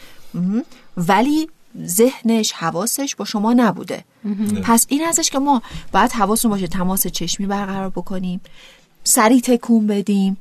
[0.97, 1.49] ولی
[1.85, 4.05] ذهنش حواسش با شما نبوده.
[4.63, 5.63] پس این ازش که ما
[5.93, 8.41] باید حواسون باشه تماس چشمی برقرار بکنیم
[9.05, 10.37] سریع تکون بدیم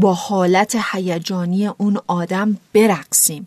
[0.00, 3.46] با حالت هیجانی اون آدم برقصیم.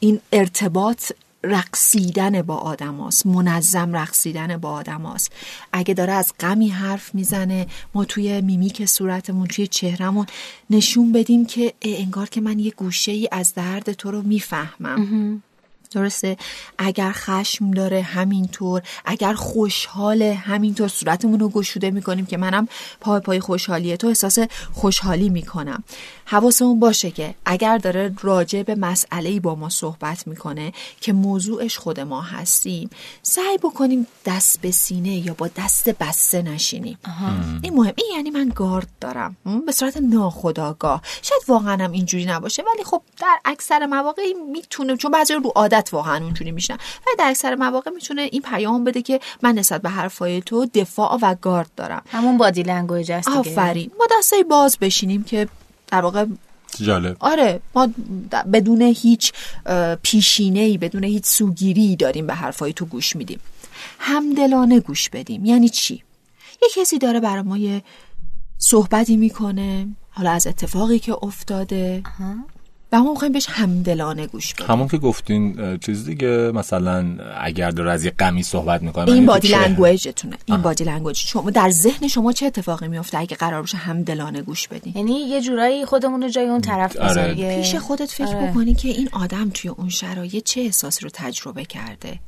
[0.00, 3.26] این ارتباط رقصیدن با آدم هاست.
[3.26, 5.32] منظم رقصیدن با آدم هاست.
[5.72, 10.26] اگه داره از غمی حرف می‌زنه ما توی میمیک صورتمون توی چهرمون
[10.70, 15.42] نشون بدیم که انگار که من یه گوشه ای از درد تو رو می‌فهمم.
[15.92, 16.36] درسته؟
[16.78, 18.82] اگر خشم داره همینطور.
[19.04, 20.88] اگر خوشحاله همینطور.
[20.88, 22.68] صورتمون رو گشوده می‌کنیم که منم
[23.00, 23.96] پای پای خوشحالیه.
[23.96, 24.38] تو احساس
[24.72, 25.84] خوشحالی می‌کنم.
[26.30, 32.00] حواسمون باشه که اگر داره راجع به مسئله با ما صحبت می‌کنه که موضوعش خود
[32.00, 32.90] ما هستیم
[33.22, 36.98] سعی بکنیم دست به سینه یا با دست بسته نشینیم.
[37.62, 37.92] این مهم.
[37.96, 39.36] این یعنی من گارد دارم.
[39.66, 45.10] به صورت ناخداگاه شاید واقعا هم اینجوری نباشه ولی خب در اکثر مواقع می‌تونه چون
[45.10, 49.20] بعضی رو عادت واقعا اونجوری میشن ولی در اکثر مواقع می‌تونه این پیام بده که
[49.42, 52.02] من نسبت به حرفای تو دفاع و گارد دارم.
[52.12, 53.90] همون body language است آفرین.
[53.98, 55.48] ما دستای باز بشینیم که
[55.90, 56.26] در واقع
[56.80, 57.16] جالب.
[57.20, 57.88] آره ما
[58.52, 59.32] بدون هیچ
[60.02, 63.40] پیشینه ای بدون هیچ سوگیری داریم به حرفای تو گوش میدیم.
[63.98, 65.44] همدلانه گوش بدیم.
[65.44, 66.02] یعنی چی؟
[66.62, 67.82] یه کسی داره برای ما یه
[68.58, 72.02] صحبتی می‌کنه حالا از اتفاقی که افتاده.
[72.92, 74.66] و ما می‌خوایم بهش همدلانه گوش بدیم.
[74.66, 79.48] همون که گفتین چیز دیگه مثلا اگر داره از یه غمی صحبت می‌کنه این body
[79.48, 83.76] language تونه این body language شما در ذهن شما چه اتفاقی میفته اگه قرار باشه
[83.76, 87.56] همدلانه گوش بدین؟ یعنی یه جورایی خودمون رو جای اون طرف آره.
[87.56, 88.50] پیش خودت فکر آره.
[88.50, 92.18] بکنی که این آدم توی اون شرایط چه احساسی رو تجربه کرده؟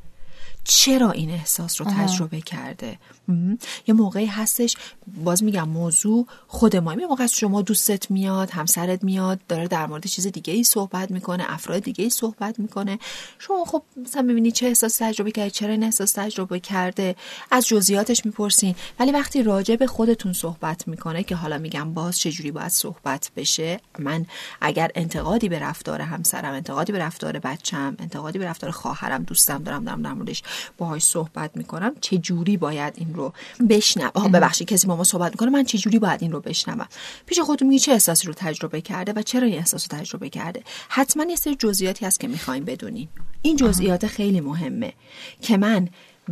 [0.65, 3.55] چرا این احساس رو تجربه کرده؟ م؟
[3.87, 4.77] یه موقعی هستش
[5.25, 6.95] باز میگم موضوع خود ما.
[6.95, 11.11] یه موقع از شما دوستت میاد همسرت میاد داره در مورد چیز دیگه ای صحبت
[11.11, 12.99] می‌کنه افراد دیگه ای صحبت می‌کنه.
[13.39, 17.17] شما خب مثلا می‌بینی چه احساس تجربه کرده چرا این احساس تجربه کرده؟
[17.51, 18.75] از جزئیاتش می‌پرسین.
[18.99, 23.81] ولی وقتی راجع به خودتون صحبت می‌کنه که حالا میگم باز چجوری باید صحبت بشه
[23.99, 24.27] من
[24.61, 29.85] اگر انتقادی به رفتار همسرم انتقادی به رفتار بچم انتقادی به رفتار خواهرم دوستم دارم
[29.85, 30.42] دارم در موردش
[30.79, 31.93] باهاش صحبت می‌کنم.
[32.01, 33.33] چه جوری باید این رو
[33.69, 36.89] بشنوم؟ ببخشید کسی با ما صحبت می‌کنه من چه جوری باید این رو بشنوم؟
[37.27, 40.63] پیش خودتون میگی چه احساسی رو تجربه کرده و چرا این احساس رو تجربه کرده؟
[40.89, 43.09] حتما یه سری جزئیاتی هست که می‌خوایم بدونین
[43.43, 44.93] این جزئیات خیلی مهمه
[45.41, 45.89] که من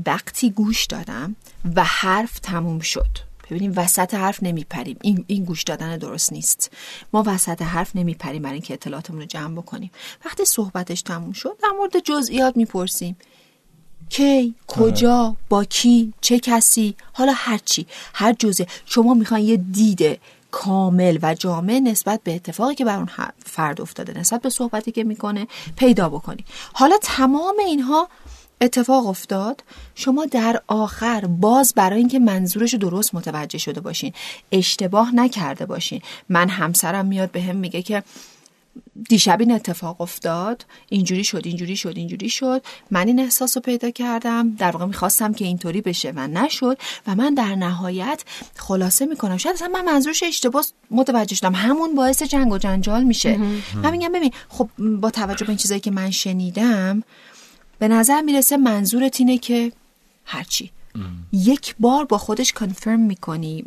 [0.07, 1.37] وقتی گوش دادم
[1.77, 3.31] و حرف تموم شد.
[3.51, 4.96] ببینیم وسط حرف نمیپریم.
[5.03, 6.70] این این گوش دادن درست نیست.
[7.12, 9.90] ما وسط حرف نمیپریم برای اینکه اطلاعاتمون رو جمع بکنیم.
[10.25, 13.16] وقتی صحبتش تموم شد در مورد جزئیات می‌پرسیم.
[14.09, 20.21] کی کجا با کی چه کسی حالا هر چی هر جزء شما می‌خواین یه دید
[20.51, 23.09] کامل و جامع نسبت به اتفاقی که بر اون
[23.47, 26.45] فرد افتاده نسبت به صحبتی که می‌کنه پیدا بکنی.
[26.73, 28.09] حالا تمام اینها
[28.61, 34.13] اتفاق افتاد شما در آخر باز برای اینکه منظورش درست متوجه شده باشین.
[34.53, 36.03] اشتباه نکرده باشین.
[36.29, 38.03] من همسرم میاد به هم میگه که
[39.09, 40.67] دیشب این اتفاق افتاد.
[40.89, 42.63] اینجوری شد اینجوری شد اینجوری شد.
[42.91, 44.51] من این احساس رو پیدا کردم.
[44.51, 46.79] در واقع می‌خواستم که اینطوری بشه و نشد.
[47.07, 48.25] و من در نهایت
[48.57, 49.37] خلاصه می‌کنم.
[49.37, 51.55] شاید اصلا من منظورش اشتباه متوجه شدم.
[51.55, 53.37] همون باعث جنگ و جنجال میشه.
[53.75, 54.69] من میگم ببین خب
[55.01, 57.03] با توجه به این چیزایی که من شنیدم
[57.79, 59.73] به نظر می‌رسه منظورت اینه که
[60.25, 60.71] هرچی.
[61.33, 63.64] یک بار با خودش کنفرم می‌کنی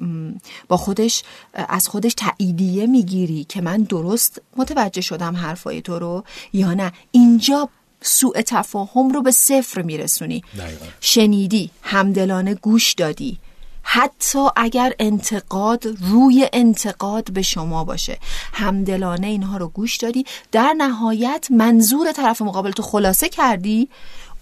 [0.68, 6.74] با خودش از خودش تاییدیه می‌گیری که من درست متوجه شدم حرفای تو رو یا
[6.74, 6.92] نه.
[7.12, 7.70] اینجا
[8.02, 10.44] سوء تفاهم رو به صفر میرسونی.
[10.58, 10.86] دقیقا.
[11.02, 13.40] شنیدی همدلانه گوش دادی.
[13.84, 18.18] حتی اگر انتقاد روی انتقاد به شما باشه
[18.54, 20.26] همدلانه اینها رو گوش دادی.
[20.52, 23.90] در نهایت منظور طرف مقابل تو خلاصه کردی.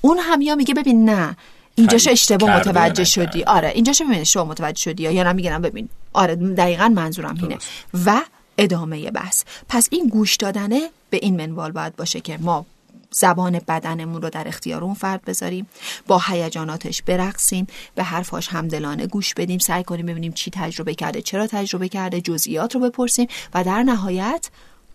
[0.01, 1.37] اون هم یا میگه ببین نه.
[1.75, 3.43] اینجاش اشتباه متوجه شدی.
[3.43, 5.89] آره اینجاش ببین اشتباه متوجه شدی یا نه میگم ببین.
[6.13, 7.57] آره دقیقا منظورم اینه.
[8.05, 8.21] و
[8.57, 9.43] ادامه بحث.
[9.69, 12.65] پس این گوش دادنه به این منوال باید باشه که ما
[13.11, 15.67] زبان بدنمون رو در اختیار اون فرد بذاریم
[16.07, 21.47] با هیجاناتش برقصیم به حرفاش همدلانه گوش بدیم سعی کنیم ببینیم چی تجربه کرده چرا
[21.47, 24.49] تجربه کرده جزئیات رو بپرسیم و در نهایت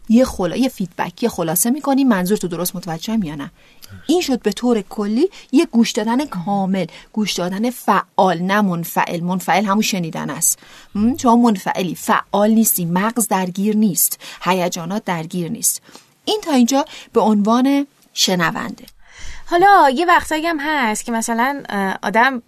[0.09, 2.09] یه خلا یه فیدبک یه خلاصه می‌کنیم.
[2.09, 3.51] منظور تو درست متوجهم یا نه؟
[4.07, 9.21] این شد به طور کلی یه گوش دادن کامل گوش دادن فعال نه منفعل.
[9.21, 10.59] منفعل همون شنیدن است.
[11.19, 11.95] شما منفعلی.
[11.95, 15.83] فعال نیستی مغز درگیر نیست هیجانات درگیر نیست.
[16.25, 18.85] این تا اینجا به عنوان شنونده.
[19.51, 21.63] حالا یه وقتایی هم هست که مثلا
[22.03, 22.43] آدم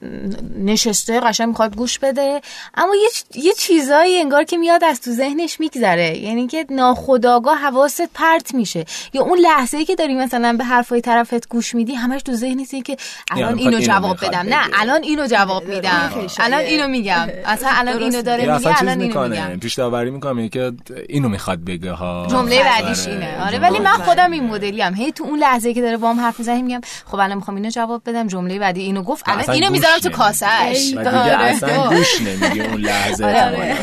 [0.59, 2.41] نشسته قشنگ می‌خواد گوش بده
[2.75, 6.19] اما یه, یه چیزایی انگار که میاد از تو ذهنش میگذره.
[6.19, 8.85] یعنی که ناخداگاه حواست پرت میشه.
[9.13, 12.85] یا اون لحظه ای که داری مثلا به حرفای طرفت گوش میدی همش تو ذهنت
[12.85, 12.97] که
[13.31, 14.39] الان اینو جواب بدم.
[14.39, 16.29] نه الان اینو جواب میدم.
[16.39, 17.29] الان اینو میگم.
[17.45, 19.59] اصلا الان اینو داره میگه الان اینو میگم.
[19.61, 20.73] پیش داوری می‌کنم که
[21.09, 22.27] اینو می‌خواد بگه ها.
[22.31, 23.47] جمله بعدیش اینه.
[23.47, 26.21] آره ولی من خودم این مدلی ام هی تو اون لحظه که داره با هم
[26.21, 28.27] حرف می‌زنه میگم خب الان می‌خوام اینو جواب بدم.
[28.27, 29.24] جمله بعدی اینو گفت.
[29.26, 30.11] الان اینو می‌ذارم تو.
[30.11, 33.76] کاسهش و دیگه اصلا گوش نمیگه اون لحظه احتمالاً.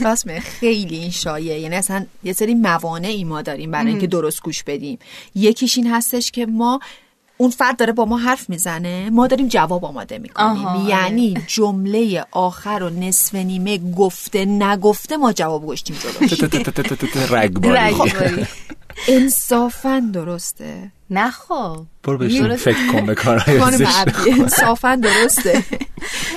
[0.00, 1.60] راست خیلی این شایعه.
[1.60, 4.98] یعنی اصلا یه سری موانعی ما داریم برای اینکه درست گوش بدیم.
[5.34, 6.80] یکیش این هستش که ما
[7.36, 9.10] اون فرد داره با ما حرف می‌زنه.
[9.10, 10.66] ما داریم جواب آماده می‌کنیم.
[10.66, 16.32] آها، یعنی جمله آخر و نصف نیمه گفته نگفته ما جواب گشتیم جلوش.
[16.32, 17.78] ت- ت- ت- ت- ت- ت- رگباری.
[17.78, 18.46] رگباری.
[19.08, 20.92] انصافا درسته.
[21.10, 21.82] نه خب.
[22.02, 22.42] برو بشین.
[22.42, 22.62] درست.
[22.62, 23.60] فکر کن به کارهای
[24.30, 25.64] انصافا درسته.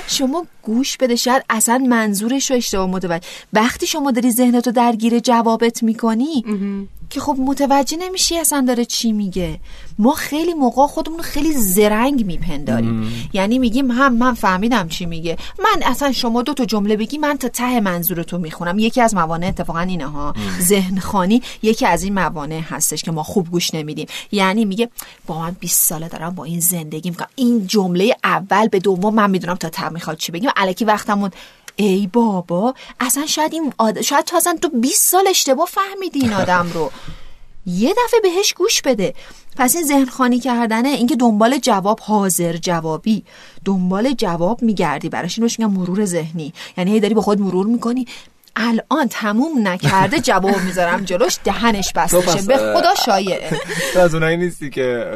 [0.06, 3.26] شما گوش بده شاید اصلا منظورش رو اشتباه متوجه.
[3.52, 6.44] وقتی شما داری ذهنتو درگیر جوابت می‌کنی
[7.10, 9.60] که خب متوجه نمیشی اصلا داره چی میگه.
[9.98, 13.28] ما خیلی موقع خودمون رو خیلی زرنگ میپنداریم.
[13.32, 15.36] یعنی میگیم هم من فهمیدم چی میگه.
[15.58, 18.78] من اصلا شما دو تا جمله بگی من تا ته منظورتو می‌خونم.
[18.78, 23.22] یکی از موانع اتفاقا اینه ها ذهن خانی یکی از این موانع هستش که ما
[23.22, 24.06] خوب گوش نمیدیم.
[24.32, 24.90] یعنی میگه
[25.26, 27.28] با من 20 ساله دارم با این زندگی می‌کنم.
[27.36, 30.50] این جمله اول به دوم من می‌دونم تا ته می‌خواد چی بگیم.
[30.56, 31.30] الکی وقتمون
[31.76, 34.00] ای بابا اصلا شاید این آد...
[34.00, 36.90] شاید تو اصلا تو 20 سال اشتباه فهمیدی این آدم رو.
[37.66, 39.14] یه دفعه بهش گوش بده.
[39.56, 43.24] پس این ذهن خانی کردنه اینکه دنبال جواب حاضر جوابی.
[43.64, 45.38] دنبال جواب میگردی براش.
[45.38, 46.52] این روش میگم مرور ذهنی.
[46.78, 48.06] یعنی هی داری با خود مرور می‌کنی.
[48.56, 53.60] الان تموم نکرده جواب می‌ذارم جلوش دهنش بسته به خدا شایعه.
[53.92, 55.06] تو از اونایی نیستی که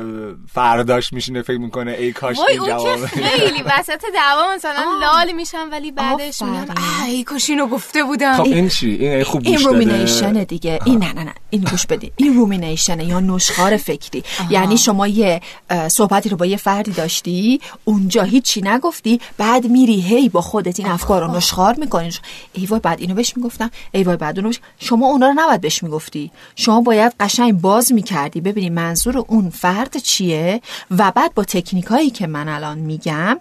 [0.52, 3.00] فرداش میشینه فکر می‌کنه ای کاش وای این اون جواب.
[3.00, 6.66] که خیلی وسط دعوا مثلا لال میشم ولی بعدش میگم.
[7.06, 8.36] ای کاش اینو گفته بودم.
[8.36, 10.78] خب این چی؟ این خوب این گوش رومینیشن دیگه.
[10.84, 11.34] این نه نه نه.
[11.50, 12.12] این گوش بدی.
[12.16, 14.24] این رومینیشنه یا نشخار فکری.
[14.50, 15.40] یعنی شما یه
[15.88, 20.88] صحبتی رو با یه فردی داشتی اونجا هیچی نگفتی بعد میری هی با خودت این
[20.88, 22.10] افکار رو نشخار می‌کنی.
[22.52, 25.82] ای وای بعد اینو بهش می‌گفتم ای وای بعد اونو شما اونا رو نباید بهش
[25.82, 26.30] می‌گفتی.
[26.56, 28.40] شما باید قشنگ باز می‌کردی.
[28.40, 30.60] ببینی منظور اون فرد چیه
[30.90, 33.40] و بعد با تکنیک هایی که من الان میگم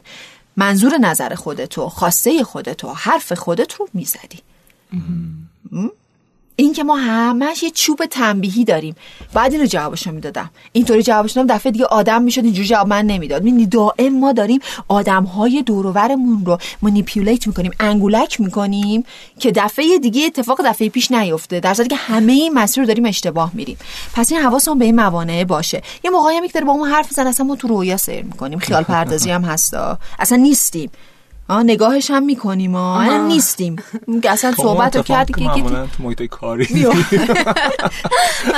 [0.57, 4.39] منظور نظر خودتو خواسته خودتو حرف خودت رو می‌زدی.
[6.59, 8.95] این که ما همش یه چوب تنبیهی داریم.
[9.33, 10.49] بعد اینو جوابشو می‌دادم.
[10.71, 13.43] اینطوری جوابش می‌دادم دفعه دیگه آدم می‌شد اینجوری جواب من نمی‌داد.
[13.43, 19.05] می‌دونی دائم ما داریم آدم های دورورمون رو منیپیولیت می‌کنیم انگولک می‌کنیم
[19.39, 21.59] که دفعه دیگه اتفاق دفعه پیش نیفته.
[21.59, 23.77] در صورتی که همه این مسیر رو داریم اشتباه میریم.
[24.13, 25.81] پس این حواسمون به این موانع باشه.
[26.03, 28.59] یه موقعی هم داره با ما حرف می‌زنه اصلا ما تو رویا سیر می‌کنیم.
[28.59, 30.89] خیال پردازی هم هستا اصلا نیستیم.
[31.49, 32.75] آه نگاهش هم می‌کنیم.
[32.75, 33.75] آه نیستیم.
[34.23, 36.65] اصلا خب، صحبت رو کردی که معمولا تو محیط کاری.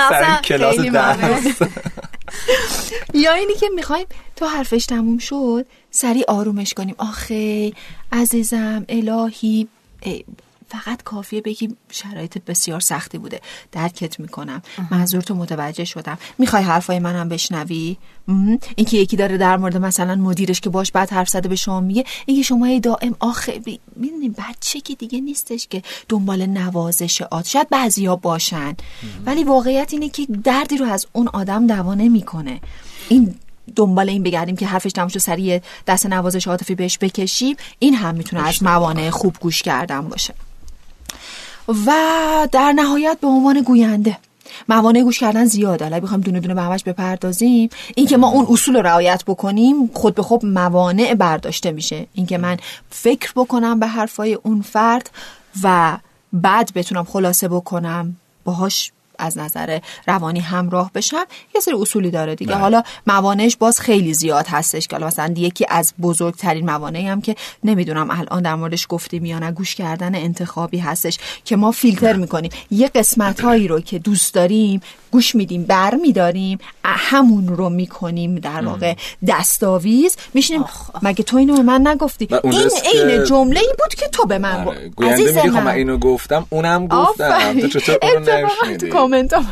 [0.10, 1.46] سر کلاس درس.
[3.14, 6.96] یا اینی که می‌خوایم تو حرفش تموم شد سریع آرومش کنیم.
[6.98, 7.72] آخه
[8.12, 9.68] عزیزم الهی
[10.02, 10.26] ای،
[10.70, 13.42] فقط کافیه بگی شرایط بسیار سختی بوده.
[13.72, 14.62] درکت می‌کنم.
[14.92, 16.18] منظور تو متوجه شدم.
[16.38, 17.98] می‌خوای حرفای منم بشنوی.
[18.76, 22.04] اینکه یکی داره در مورد مثلا مدیرش که باش بعد حرف زده به شما میگه
[22.26, 23.62] اینکه شما دائم آخه
[23.96, 28.76] می‌دونی بچه که دیگه نیستش که دنبال نوازش آد شاید بعضیا باشن.
[29.26, 32.62] ولی واقعیت اینه که دردی رو از اون آدم دوا نمی‌کنه.
[33.10, 33.36] این
[33.76, 37.56] دنبال این بگردیم که حرفش تموم شد سریع دست نوازش عاطفی بهش بکشیم.
[37.80, 40.34] این هم می‌تونه از موانع خوب گوش کردن باشه.
[41.86, 41.92] و
[42.52, 44.18] در نهایت به عنوان گوینده
[44.70, 45.86] موانع گوش کردن زیاده.
[45.86, 47.70] حالا بخوایم دونه دونه به همش بپردازیم.
[47.96, 52.08] اینکه ما اون اصول رو رعایت بکنیم خود به خود موانع برداشته میشه.
[52.14, 52.58] اینکه من
[52.90, 55.10] فکر بکنم به حرفای اون فرد
[55.64, 55.98] و
[56.34, 62.56] بعد بتونم خلاصه بکنم باهاش از نظر روانی همراه بشم یه سری اصولی داره دیگه.
[62.56, 68.10] حالا موانعش باز خیلی زیاد هستش که مثلا یکی از بزرگترین موانعی هم که نمی‌دونم
[68.12, 72.52] الان در موردش گفتیم یا نه گوش کردن انتخابی هستش که ما فیلتر می‌کنیم.
[72.72, 78.66] یه قسمت هایی رو که دوست داریم گوش میدیم بر میداریم همون رو می‌کنیم در
[78.66, 78.94] واقع
[79.28, 80.18] دستاویز.
[80.34, 80.66] میشینیم
[81.02, 84.66] مگه تو اینو به من نگفتی؟ این عین جمله ای بود که تو به من
[84.66, 84.90] گفت آره.
[84.90, 87.60] گوینده میگه خب من اینو گفتم اونم گفتم.
[87.60, 89.34] تو چطور اونو اتفاقا تو کامنت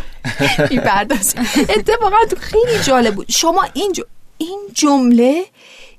[1.77, 3.25] اتفاقا تو خیلی جالب بود.
[3.29, 4.01] شما این ج-
[4.37, 5.45] این جمله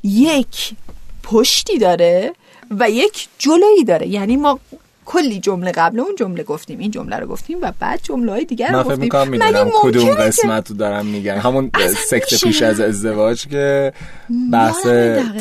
[0.03, 0.73] یک
[1.23, 2.33] پشتی داره
[2.71, 4.09] و یک جلویی داره.
[4.09, 4.61] یعنی ما
[5.09, 8.69] کلی جمله قبل اون جمله گفتیم این جمله رو گفتیم و بعد جمله های دیگر
[8.69, 11.71] رو من گفتیم می‌دونم کدوم قسمت رو دارم میگن همون
[12.11, 12.45] سکت.
[12.45, 13.93] پیش از ازدواج که
[14.53, 14.87] بحث.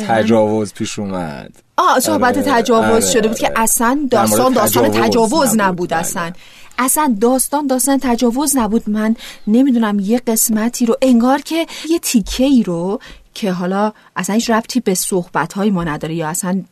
[0.08, 3.60] تجاوز پیش اومد آه صحبت آره، تجاوز آره، شده بود که آره.
[3.60, 5.92] اصلا داستان داستان تجاوز تجاوز نبود، نبود.
[5.92, 6.32] اصلا
[6.78, 9.16] اصلا داستان داستان تجاوز نبود من
[9.46, 13.00] نمی‌دونم یه قسمتی رو انگار که یه تیکه ای رو
[13.38, 16.62] که حالا اصلا هیچ ربطی به صحبت های ما نداره یا اصلا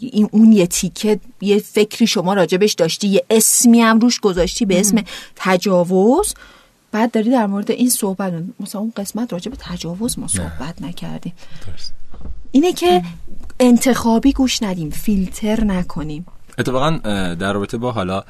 [0.00, 4.80] این اون یه تیکه یه فکری شما راجبش داشتی یه اسمی هم روش گذاشتی به
[4.80, 5.02] اسم
[5.36, 6.34] تجاوز.
[6.92, 11.32] بعد داری در مورد این صحبت مثلا اون قسمت راجع به تجاوز ما صحبت نکردیم.
[12.52, 13.02] اینه که
[13.60, 16.26] انتخابی گوش ندیم فیلتر نکنیم.
[16.58, 16.90] اتفاقا
[17.34, 18.22] در رابطه با حالا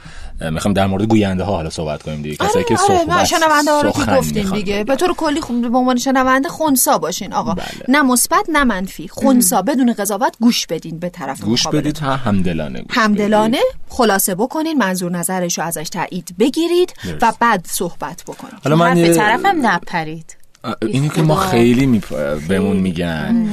[0.51, 2.77] می‌خوام در مورد گوینده ها حالا صحبت کنیم دیگه کسایی که
[3.11, 7.33] آره شنونده ها رو که گفتیم دیگه به طور کلی به عنوان شنونده خونسا باشین
[7.33, 7.67] آقا بله.
[7.89, 11.79] نه مثبت نه منفی خونسا بدون قضاوت گوش بدین به طرف گوش مقابل.
[11.81, 13.85] بدید تا همدلانه گوش همدلانه بدید.
[13.89, 17.39] خلاصه بکنین منظور نظرش رو ازش تایید بگیرید و درست.
[17.39, 20.37] بعد صحبت بکنین حالا من یه- طرفم نپرید
[20.83, 22.03] اینو که ما خیلی می...
[22.49, 23.49] بهمون میگن.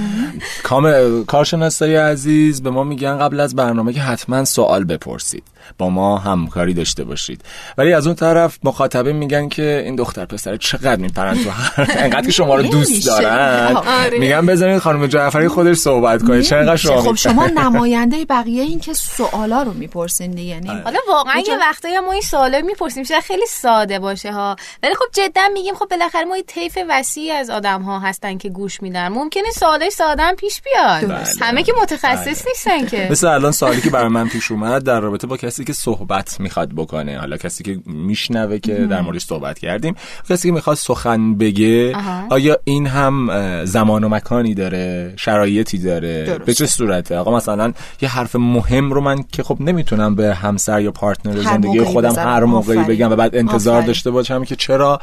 [0.64, 5.44] کام کارشناسای عزیز به ما میگن قبل از برنامه که حتما سوال بپرسید.
[5.78, 7.42] با ما همکاری داشته باشید.
[7.78, 12.26] ولی از اون طرف مخاطبه میگن که این دختر پسر چقدر میپرن تو هر انقدر
[12.26, 13.08] که شما رو دوست.
[13.08, 13.76] دارن.
[13.76, 14.20] آره.
[14.20, 16.42] میگن بذارید خانم جعفری خودش صحبت کنه.
[16.42, 20.82] چقدر شما خب شما؟ نماینده بقیه این که سوالا رو می‌پرسین دیگه یعنی آره.
[20.82, 23.04] حالا واقعا یه وقتایی ما این سوالا می‌پرسیم.
[23.04, 24.56] شاید خیلی ساده باشه ها.
[24.84, 28.50] ولی خب جدا میگیم خب بالاخره ما یه طیف وسیعی از آدم ها هستن که
[28.50, 31.42] گوش میدن ممکنه سوالای ساده هم پیش بیاد درست.
[31.42, 35.28] همه که متخصص نیستن که مثل الان سوالی که برای من پیش اومد در رابطه
[35.28, 39.96] با کسی که صحبت می‌خواد بکنه حالا کسی که میشنوه که در موردش صحبت کردیم
[40.30, 42.28] کسی که می‌خواد سخن بگه آها.
[42.30, 43.30] آیا این هم
[43.66, 46.46] زمان و مکانی داره شرایطی داره درست.
[46.46, 50.82] به چه صورته آقا مثلا یه حرف مهم رو من که خب نمی‌تونم به همسر
[50.82, 52.14] یا پارتنر هر زندگی خودم.
[52.18, 52.92] هر موقعی.
[52.92, 53.88] بگم و بعد انتظار آفرین.
[53.88, 55.00] داشته باشم که چرا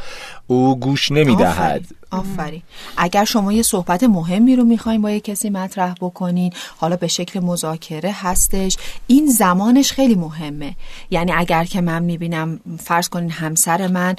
[0.51, 1.87] او گوش نمی‌دهد آفرین.
[2.11, 2.63] آفرین.
[2.97, 7.41] اگر شما یه صحبت مهمی رو می‌خواین با یه کسی مطرح بکنین حالا به شکل
[7.41, 10.77] مذاکره هستش این زمانش خیلی مهمه.
[11.11, 14.17] یعنی اگر که من می‌بینم فرض کنین همسر من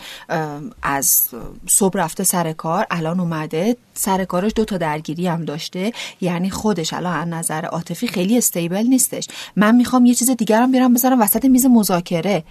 [0.82, 1.30] از
[1.68, 6.94] صبح رفته سر کار الان اومده سر کارش دو تا درگیری هم داشته یعنی خودش
[6.94, 9.28] الان از نظر عاطفی خیلی استیبل نیستش.
[9.56, 12.44] من می‌خوام یه چیز دیگر هم بیارم بذارم وسط میز مذاکره.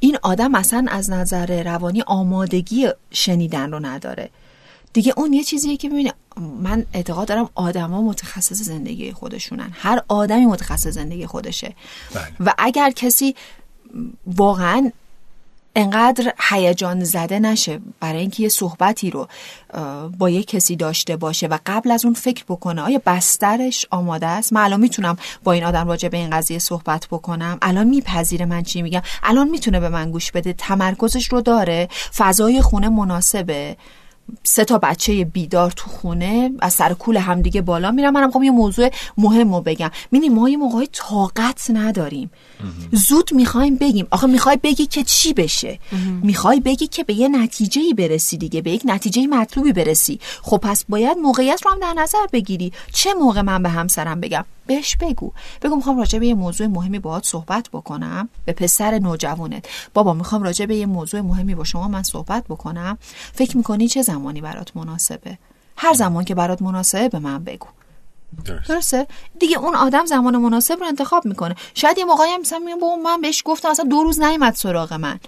[0.00, 4.30] این آدم اصلا از نظر روانی آمادگی شنیدن رو نداره.
[4.92, 6.14] دیگه اون یه چیزیه که ببینید
[6.60, 9.70] من اعتقاد دارم آدما متخصص زندگی خودشونن.
[9.72, 11.74] هر آدمی متخصص زندگی خودشه.
[12.40, 13.34] و اگر کسی
[14.26, 14.90] واقعا
[15.76, 19.28] انقدر هیجان زده نشه برای اینکه یه صحبتی رو
[20.18, 24.52] با یه کسی داشته باشه و قبل از اون فکر بکنه آیا بسترش آماده است؟
[24.52, 28.62] من الان می‌تونم با این آدم راجع به این قضیه صحبت بکنم؟ الان میپذیره من
[28.62, 33.76] چی میگم؟ الان می‌تونه به من گوش بده؟ تمرکزش رو داره؟ فضای خونه مناسبه؟
[34.42, 38.50] سه تا بچه بیدار تو خونه از سر کول همدیگه بالا میرم منم خب یه
[38.50, 39.90] موضوع مهم رو بگم.
[40.10, 42.30] می‌دونی ما یه موقعی طاقت نداریم.
[42.92, 44.06] زود می‌خوایم بگیم.
[44.10, 45.78] آخه می‌خوای بگی که چی بشه؟
[46.22, 50.20] می‌خوای بگی که به یه نتیجه برسی دیگه به یک نتیجه مطلوبی برسی.
[50.42, 52.72] خب پس باید موقعیت رو هم در نظر بگیری.
[52.92, 55.32] چه موقع من به همسرم بگم؟ بهش بگو.
[55.62, 58.28] بگو می‌خوام راجع به یه موضوع مهمی باهات صحبت بکنم.
[58.44, 59.66] به پسر نوجوانت.
[59.94, 62.98] بابا می‌خوام راجع به یه موضوع مهمی با شما من صحبت بکنم.
[63.34, 65.38] فکر می‌کنی چه زمانی برات مناسبه.
[65.76, 67.66] هر زمان که برات مناسبه به من بگو.
[68.68, 69.06] درسته؟
[69.40, 71.54] دیگه اون آدم زمان مناسب رو انتخاب می‌کنه.
[71.74, 75.20] شاید یه موقعی هم مثلا بابا من بهش گفتم اصلا دو روز نیومد سراغ من.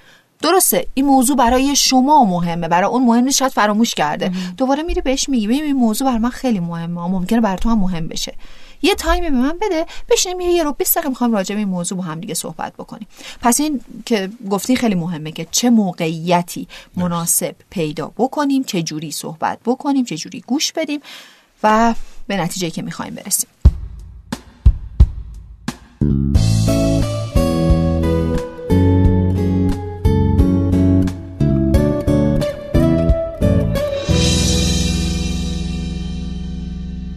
[0.43, 2.69] درسته؟ این موضوع برای شما مهمه.
[2.69, 4.33] برای اون مهم نیست شاید فراموش کرده.
[4.57, 7.01] دوباره میری بهش میگی ببین این موضوع برای من خیلی مهمه.
[7.01, 8.35] ممکنه برای تو هم مهم بشه.
[8.83, 11.99] یه تایمی به من بده بشینیم یه رو 20 دقیقه می‌خوایم راجع به این موضوع
[11.99, 13.09] با هم دیگه صحبت بکنیم.
[13.43, 19.59] پس این که گفتی خیلی مهمه که چه موقعیتی مناسب پیدا بکنیم چه جوری صحبت
[19.65, 21.01] بکنیم چه جوری گوش بدیم
[21.63, 21.95] و
[22.27, 23.51] به نتیجه که می‌خوایم برسیم.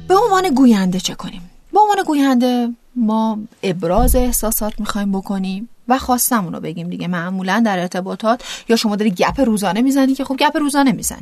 [0.08, 6.54] به عنوان گوینده چه کنیم؟ به عنوان گوینده ما ابراز احساسات می‌خوایم بکنیم و خواستمون
[6.54, 7.08] رو بگیم دیگه.
[7.08, 11.22] معمولا در ارتباطات یا شما داری گپ روزانه می‌زنی که خب گپ روزانه می‌زنی.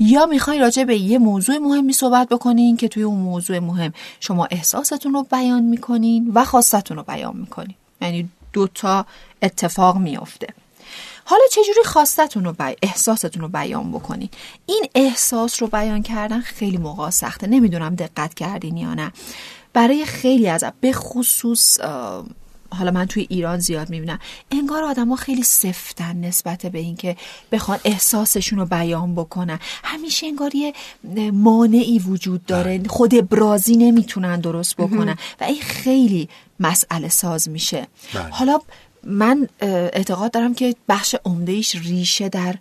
[0.00, 4.46] یا می‌خوای راجع به یه موضوع مهمی صحبت بکنین که توی اون موضوع مهم شما
[4.50, 7.74] احساستون رو بیان می‌کنین و خواستتون رو بیان می‌کنین.
[8.00, 9.06] یعنی دوتا
[9.42, 10.46] اتفاق میافته.
[11.24, 12.76] حالا چجوری خواستتون رو بی...
[12.82, 14.28] احساستون رو بیان بکنین؟
[14.66, 17.46] این احساس رو بیان کردن خیلی موقع سخته.
[17.46, 19.12] نمی‌دونم دقت کردین یا نه.
[19.72, 21.80] برای خیلی از به خصوص
[22.78, 24.18] حالا من توی ایران زیاد می‌بینم.
[24.50, 27.16] انگار آدما خیلی سفتن نسبت به اینکه
[27.52, 29.58] بخوان احساسشون رو بیان بکنن.
[29.84, 30.72] همیشه انگار یه
[31.32, 32.82] مانعی وجود داره.
[32.88, 35.16] خود ابرازی نمی‌تونن درست بکنن.
[35.40, 36.28] و این خیلی
[36.60, 37.86] مسئله ساز میشه.
[38.14, 38.22] بله.
[38.22, 38.58] حالا
[39.04, 42.54] من اعتقاد دارم که بخش عمدهش ریشه در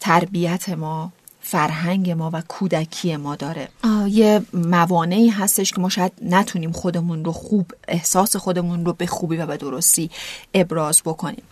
[0.00, 1.12] تربیت ما.
[1.48, 3.68] فرهنگ ما و کودکی ما داره.
[4.08, 9.36] یه موانعی هستش که ما شاید نتونیم خودمون رو خوب احساس خودمون رو به خوبی
[9.36, 10.10] و به درستی
[10.54, 11.42] ابراز بکنیم.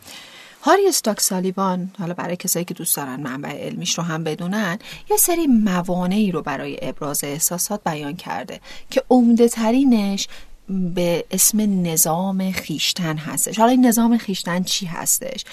[0.62, 4.78] هاری استاک سالیوان حالا برای کسایی که دوست دارن منبع علمیش رو هم بدونن
[5.10, 10.28] یه سری موانعی رو برای ابراز احساسات بیان کرده که عمده ترینش
[10.68, 13.58] به اسم نظام خیشتن هستش.
[13.58, 15.44] حالا این نظام خیشتن چی هستش؟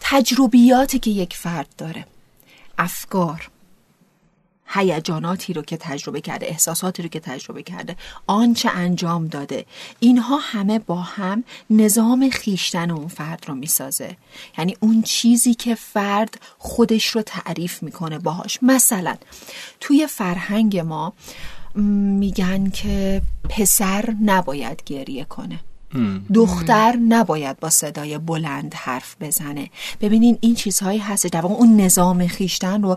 [0.00, 2.06] تجربیاتی که یک فرد داره.
[2.78, 3.50] افکار.
[4.74, 7.96] هیجاناتی رو که تجربه کرده احساساتی رو که تجربه کرده
[8.26, 9.66] آنچه انجام داده.
[10.00, 14.16] اینها همه با هم نظام خیشتن اون فرد رو می‌سازه.
[14.58, 18.58] یعنی اون چیزی که فرد خودش رو تعریف می‌کنه باهاش.
[18.62, 19.16] مثلا
[19.80, 21.12] توی فرهنگ ما
[21.74, 25.60] میگن که پسر نباید گریه کنه.
[26.34, 29.70] دختر نباید با صدای بلند حرف بزنه.
[30.00, 32.96] ببینین این چیزهایی هست در واقع اون نظام خیشتن رو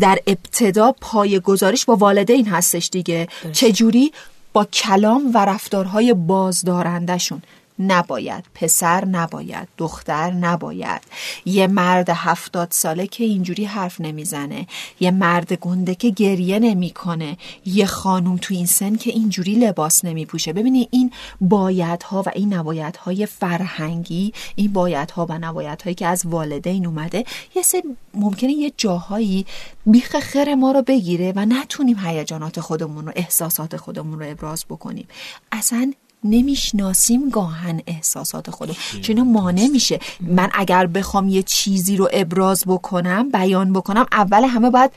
[0.00, 3.28] در ابتدا پای گزارش با والدین هستش دیگه.
[3.52, 4.12] چجوری؟
[4.52, 7.42] با کلام و رفتارهای بازدارندشون
[7.78, 11.02] نباید پسر نباید دختر نباید.
[11.44, 14.66] یه مرد هفتاد ساله که اینجوری حرف نمی‌زنه.
[15.00, 17.36] یه مرد گنده که گریه نمی‌کنه.
[17.66, 20.52] یه خانوم تو این سن که اینجوری لباس نمیپوشه.
[20.52, 21.10] ببینی این
[21.40, 27.24] بایدها و این نبایدهای فرهنگی این بایدها و نبایدهایی که از والدین اومده
[27.54, 27.82] یه سه
[28.14, 29.46] ممکنه یه جاهایی
[29.86, 35.08] بیخ خر ما رو بگیره و نتونیم هیجانات خودمون رو احساسات خودمون رو ابراز بکنیم.
[35.52, 35.92] اصلا
[36.24, 40.00] نمی‌شناسیم گاهن احساسات خودم چون مانع میشه.
[40.20, 44.90] من اگر بخوام یه چیزی رو ابراز بکنم بیان بکنم اول همه باید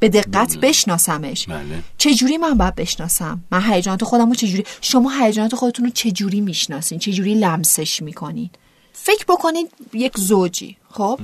[0.00, 0.68] به دقت بله.
[0.68, 1.46] بشناسمش.
[1.46, 1.82] بله.
[1.98, 6.98] چجوری من باید بشناسم؟ من هیجانات خودم رو چجوری شما هیجانات خودتون رو چجوری می‌شناسین؟
[6.98, 8.50] چجوری لمسش می‌کنین؟
[8.92, 11.20] فکر بکنید یک زوجی خب؟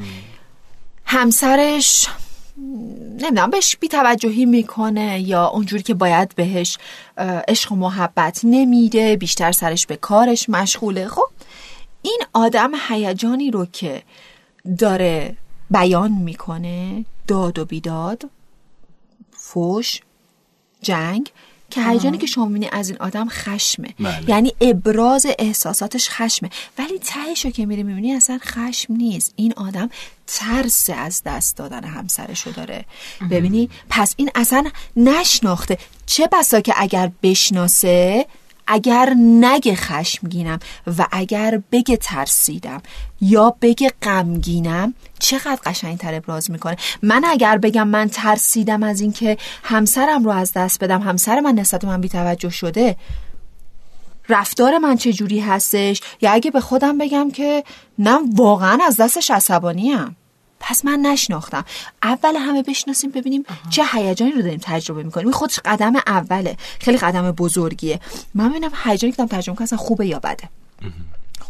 [1.05, 2.07] همسرش
[2.57, 6.79] نمی‌دونم بهش بیتوجهی می‌کنه یا اونجوری که باید بهش
[7.49, 11.09] عشق و محبت نمیده بیشتر سرش به کارش مشغوله.
[11.09, 11.27] خب
[12.03, 14.03] این آدم هیجانی رو که
[14.79, 15.37] داره
[15.71, 18.23] بیان می‌کنه داد و بیداد
[19.31, 20.01] فوش
[20.83, 21.33] جنگ
[21.75, 23.89] که هیجانی که شما می‌بینی از این آدم خشمه.
[24.01, 24.31] بله.
[24.31, 26.51] یعنی ابراز احساساتش خشمه.
[26.79, 29.33] ولی تهش رو که میری می‌بینی اصلا خشم نیست.
[29.37, 29.91] این آدم
[30.27, 32.85] ترس از دست دادن همسرشو داره.
[33.31, 34.65] ببینی؟ پس این اصلا
[34.97, 35.79] نشناخته.
[36.07, 38.27] چه بسا که اگر بشناسه
[38.67, 40.59] اگر نگه خشمگینم
[40.99, 42.83] و اگر بگه ترسیدم.
[43.25, 46.77] یا بگه غمگینم؟ چقدر قشنگتر ابراز می‌کنه.
[47.03, 51.85] من اگر بگم من ترسیدم از اینکه همسرم رو از دست بدم همسر من نسبت
[51.85, 52.97] من بیتوجه شده
[54.29, 57.65] رفتار من چه جوری هستش؟ یا اگه به خودم بگم که
[57.99, 60.17] نه واقعا از دستش عصبانیم.
[60.61, 61.65] پس من نشناختم.
[62.03, 65.27] اول همه بشناسیم ببینیم چه هیجانی رو داریم تجربه می‌کنیم.
[65.27, 66.57] این خودش قدم اوله.
[66.81, 68.01] خیلی قدم بزرگیه.
[68.35, 70.49] من ببینم هیجانی که دارم تجربه کنم خوبه یا بده.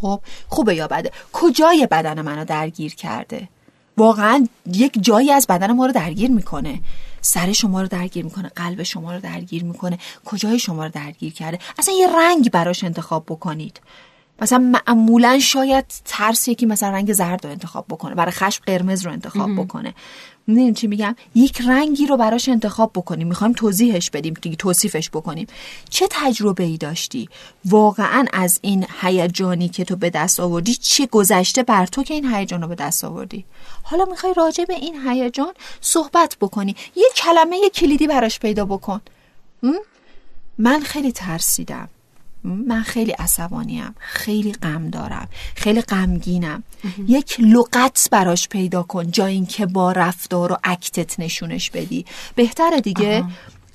[0.01, 3.49] خب خوبه یا بده؟ کجای بدن منو درگیر کرده؟
[3.97, 6.81] واقعا یک جایی از بدن ما رو درگیر می‌کنه.
[7.21, 9.99] سر شما رو درگیر می‌کنه قلب شما رو درگیر می‌کنه.
[10.25, 13.81] کجای شما رو درگیر کرده؟ اصلا یه رنگ براش انتخاب بکنید.
[14.43, 19.13] مثلا معمولا شاید ترس یکی مثلا رنگ زرد رو انتخاب بکنه برای خشم قرمز رو
[19.13, 19.95] انتخاب بکنه.
[20.47, 23.29] می‌دونیم چی میگم؟ یک رنگی رو براش انتخاب بکنیم.
[23.29, 25.47] می‌خوایم توضیحش بدیم توصیفش بکنیم.
[25.91, 27.29] چه تجربه ای داشتی؟
[27.65, 32.35] واقعا از این هیجانی که تو به دست آوردی چه گذشته بر تو که این
[32.35, 33.45] هیجان رو به دست آوردی؟
[33.83, 36.77] حالا می‌خوای راجع به این هیجان صحبت بکنی.
[36.97, 39.01] یه کلمه یه کلیدی براش پیدا بکن.
[40.59, 41.89] من خیلی ترسیدم.
[42.45, 46.63] من خیلی عصبانیم خیلی غم دارم خیلی غمگینم.
[47.09, 52.07] یک لغت براش پیدا کن جا اینکه با رفتار و اکتت نشونش بدی.
[52.35, 53.25] بهتره دیگه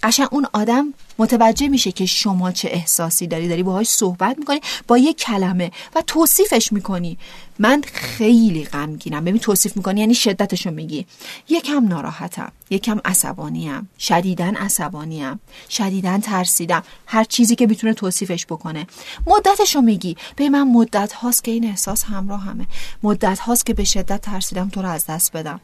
[0.03, 4.97] قشن اون آدم متوجه میشه که شما چه احساسی داری داری باهاش صحبت می‌کنی با
[4.97, 7.17] یه کلمه و توصیفش می‌کنی.
[7.59, 9.25] من خیلی غمگینم.
[9.25, 11.05] ببین توصیف می‌کنی یعنی شدتشو میگی.
[11.49, 15.39] یکم ناراحتم یکم عصبانیم شدیدن عصبانیم
[15.69, 16.83] شدیدن ترسیدم.
[17.05, 18.87] هر چیزی که می‌تونه توصیفش بکنه.
[19.27, 20.17] مدتشو میگی.
[20.35, 22.67] به من مدت هاست که این احساس همراه همه.
[23.03, 25.59] مدت هاست که به شدت ترسیدم تو رو از دست بدم.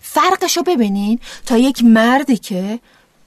[0.00, 2.80] فرقشو ببینین تا یک مردی که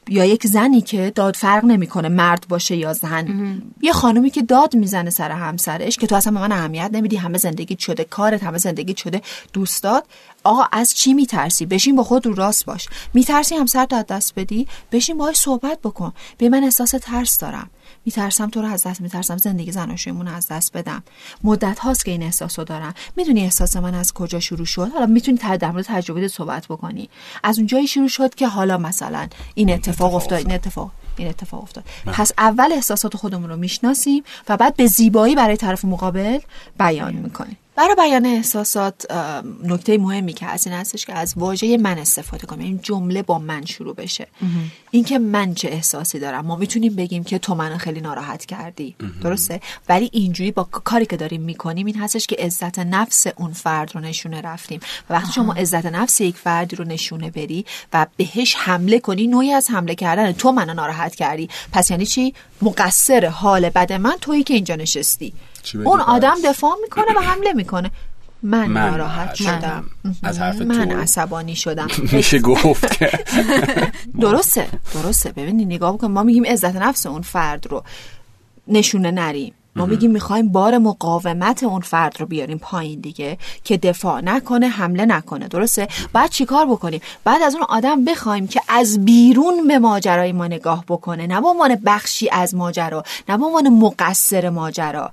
[0.10, 3.62] یا یک زنی که داد فرق نمی‌کنه مرد باشه یا زن.
[3.82, 7.38] یه خانومی که داد می‌زنه سر همسرش که تو اصلا به من اهمیت نمیدی همه
[7.38, 9.22] زندگی شده کارت همه زندگی شده
[9.54, 10.04] دوستات
[10.44, 12.88] آقا از چی میترسی؟ بشین با خود رو راست باش.
[13.14, 16.14] میترسی همسر از دست بدی؟ بشین باهاش صحبت بکن.
[16.38, 17.70] به من احساس ترس دارم.
[18.06, 19.38] میترسم تو رو از دست میترسم.
[19.38, 21.04] زندگی زناشویمون از دست بدم.
[21.44, 22.94] مدت هاست که این احساس رو دارم.
[23.16, 27.10] می‌دونی احساس من از کجا شروع شد؟ حالا می‌تونی در مورد تجربه صحبت بکنی.
[27.44, 31.84] از اونجایی شروع شد که حالا مثلا این اتفاق افتاد این اتفاق این اتفاق افتاد.
[32.06, 36.40] پس اول احساسات خودمون رو می‌شناسیم و بعد به زیبایی برای طرف مقابل
[36.80, 37.58] بیان می‌کنیم.
[37.82, 39.12] برای بیان احساسات
[39.64, 43.40] نکته مهمی که از این هستش که از واژه من استفاده کنیم این جمله با
[43.40, 44.28] من شروع بشه.
[44.92, 46.46] اینکه من چه احساسی دارم.
[46.46, 48.96] ما می‌تونیم بگیم که تو منو خیلی ناراحت کردی.
[49.22, 53.96] درسته؟ ولی اینجوری با کاری که داریم می‌کنیم این هستش که عزت نفس اون فرد
[53.96, 54.80] رو نشونه رفتیم.
[55.10, 59.52] و وقتی شما عزت نفس یک فردی رو نشونه بری و بهش حمله کنی نوعی
[59.52, 61.50] از حمله کردن تو منو ناراحت کردی.
[61.72, 65.34] پس یعنی چی؟ مقصر حال بد من تویی که اینجا نشستی.
[65.86, 67.92] اون آدم دفاع می‌کنه و حمله می‌کنه.
[68.44, 69.84] من, من ناراحت شدم.
[70.24, 71.88] از حرف من عصبانی شدم.
[72.14, 73.00] میشه گفت
[74.22, 75.32] درسته درسته.
[75.32, 77.84] ببینید نگاه بکن ما میگیم عزت نفس اون فرد رو
[78.68, 79.54] نشونه نریم.
[79.76, 85.06] ما میگیم می‌خوایم بار مقاومت اون فرد رو بیاریم پایین دیگه که دفاع نکنه حمله
[85.06, 85.48] نکنه.
[85.48, 90.48] درسته؟ بعد چیکار بکنیم؟ بعد از اون آدم بخوایم که از بیرون به ماجرای ما
[90.48, 91.28] نگاه بکنه.
[91.28, 95.12] نه به عنوان بخشی از ماجرا نه به عنوان مقصر ماجرا.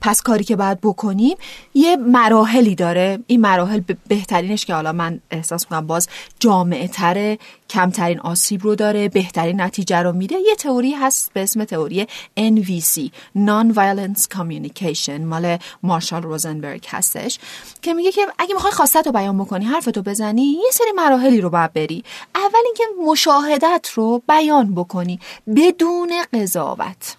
[0.00, 1.36] پس کاری که باید بکنیم
[1.74, 3.18] یه مراحلی داره.
[3.26, 6.08] این مراحل بهترینش که حالا من احساس می‌کنم باز
[6.40, 7.38] جامعه تره
[7.70, 10.34] کمترین آسیب رو داره بهترین نتیجه رو میده.
[10.34, 12.06] یه تئوری هست به اسم تئوری
[12.40, 13.00] NVC
[13.36, 17.38] Non-Violence Communication مال مارشال روزنبرگ هستش
[17.82, 21.50] که میگه که اگه می‌خوای خواستت رو بیان بکنی حرفتو بزنی یه سری مراحلی رو
[21.50, 22.04] باید بری.
[22.34, 25.20] اول اینکه مشاهدت رو بیان بکنی
[25.56, 27.16] بدون قضاوت.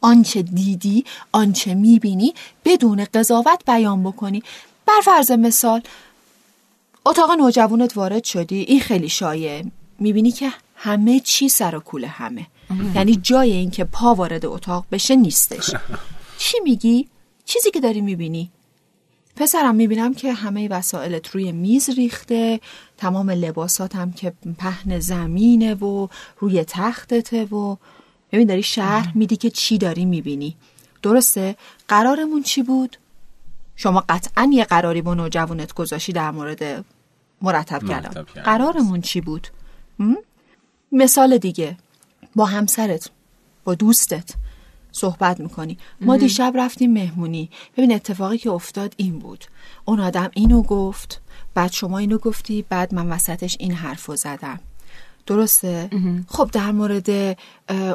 [0.00, 2.34] آنچه دیدی آنچه می‌بینی
[2.64, 4.42] بدون قضاوت بیان بکنی.
[4.86, 5.82] بر فرض مثال
[7.06, 9.64] اتاق نوجوانت وارد شدی این خیلی شایع
[9.98, 12.46] می‌بینی که همه چی سر و کوله همه.
[12.94, 15.70] یعنی جای اینکه پا وارد اتاق بشه نیستش.
[16.38, 17.08] چی میگی؟
[17.44, 18.50] چیزی که داری می‌بینی.
[19.36, 22.60] پسرم می‌بینم که همه وسایلت روی میز ریخته
[22.98, 27.76] تمام لباسات هم که پهن زمینه و روی تختته و
[28.32, 30.56] ببین داری شهر میدی که چی داری می‌بینی.
[31.02, 31.56] درسته؟
[31.88, 32.96] قرارمون چی بود؟
[33.76, 36.84] شما قطعا یه قراری با نوجوانت گذاشی در مورد
[37.42, 38.22] مرتب کردن.
[38.22, 39.48] قرارمون چی بود؟
[40.92, 41.76] مثال دیگه
[42.36, 43.10] با همسرت
[43.64, 44.34] با دوستت
[44.92, 45.78] صحبت می‌کنی.
[46.00, 47.50] ما دیشب رفتیم مهمونی.
[47.76, 49.44] ببین اتفاقی که افتاد این بود.
[49.84, 51.20] اون آدم اینو گفت
[51.54, 54.60] بعد شما اینو گفتی بعد من وسطش این حرفو زدم.
[55.26, 55.90] درسته؟
[56.28, 57.38] خب در مورد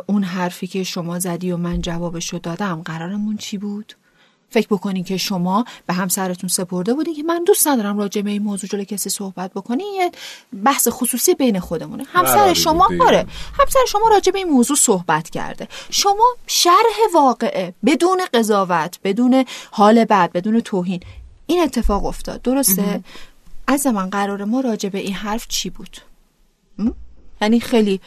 [0.06, 3.94] اون حرفی که شما زدی و من جوابشو دادم قرارمون چی بود؟
[4.50, 8.44] فکر بکنین که شما به همسرتون سپرده بودین که من دوست ندارم راجع به این
[8.44, 10.12] موضوع جلوی کسی صحبت بکنین یه
[10.64, 12.04] بحث خصوصی بین خودمونه.
[12.14, 13.26] همسر شما آره
[13.60, 15.68] همسر شما راجع به این موضوع صحبت کرده.
[15.90, 21.00] شما شرح واقعه بدون قضاوت بدون حال بعد بدون توهین
[21.46, 22.42] این اتفاق افتاد.
[22.42, 23.04] درسته؟
[23.68, 25.98] از من قرار ما راجع به این حرف چی بود؟
[27.46, 28.02] یعنی خیلی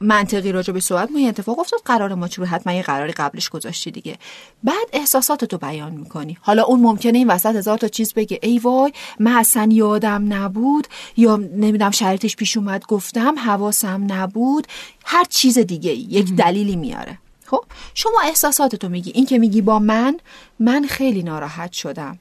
[0.00, 1.80] منطقی راجع به صحبت این اتفاق افتاد.
[1.84, 4.18] قرار ما چی حتما یه قراری قبلش گذاشتی دیگه.
[4.64, 6.38] بعد احساساتتو بیان می‌کنی.
[6.40, 8.38] حالا اون ممکنه این وسط هزار تا چیز بگه.
[8.42, 10.86] ای وای من اصلا یادم نبود.
[11.16, 14.66] یا نمی‌دونم شرطش پیش اومد گفتم حواسم نبود.
[15.04, 17.18] هر چیز دیگه یک دلیلی میاره.
[17.46, 17.64] خب؟
[17.94, 19.10] شما احساساتتو میگی.
[19.14, 20.18] این که میگی با من
[20.58, 22.18] من خیلی ناراحت شدم.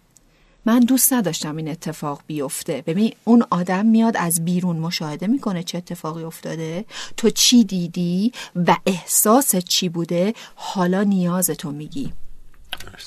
[0.65, 2.83] من دوست نداشتم این اتفاق بیفته.
[2.87, 6.85] ببین اون آدم میاد از بیرون مشاهده می‌کنه چه اتفاقی افتاده.
[7.17, 12.13] تو چی دیدی و احساس چی بوده؟ حالا نیاز تو میگی.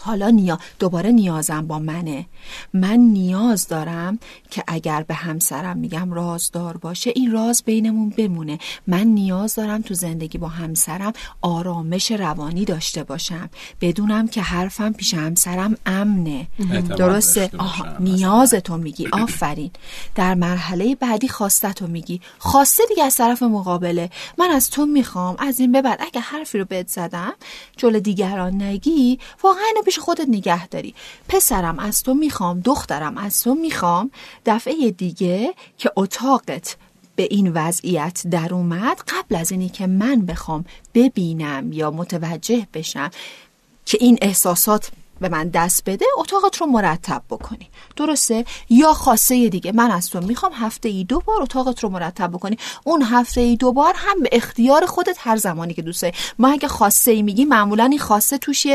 [0.01, 2.27] حالا نیا دوباره نیازم با منه.
[2.73, 4.19] من نیاز دارم
[4.51, 8.59] که اگر به همسرم میگم رازدار باشه این راز بینمون بمونه.
[8.87, 13.51] من نیاز دارم تو زندگی با همسرم آرامش روانی داشته باشم.
[13.81, 16.47] بدونم که حرفم پیش همسرم امنه.
[16.99, 19.09] درسته؟ آها نیاز تو میگی.
[19.13, 19.71] آفرین.
[20.15, 22.21] در مرحله بعدی خواسته تو میگی.
[22.39, 24.11] خواسته دیگه از طرف مقابله.
[24.39, 25.37] من از تو می‌خوام.
[25.39, 27.33] از این به بعد اگه حرفی رو بهت زدم
[27.77, 30.95] جلو دیگران نگی واقعا اینو پیش خودت نگه داری.
[31.29, 34.11] پسرم از تو می‌خوام دخترم از تو می‌خوام.
[34.47, 36.77] دفعه دیگه که اتاقت
[37.17, 43.11] به این وضعیت در اومد قبل از اینی که من بخوام ببینم یا متوجه بشم
[43.87, 44.91] که این احساسات
[45.21, 47.69] به من دست بده اتاقت رو مرتب بکنی.
[47.97, 52.31] درسته؟ یا خاصه دیگه من از تو می‌خوام هفته ای دو بار اتاقت رو مرتب
[52.31, 52.59] بکنی.
[52.85, 56.15] اون هفته ای دو بار هم به اختیار خودت هر زمانی که دوست داری.
[56.39, 58.67] ما اگه خاصه ای میگی معمولا این خاصه توش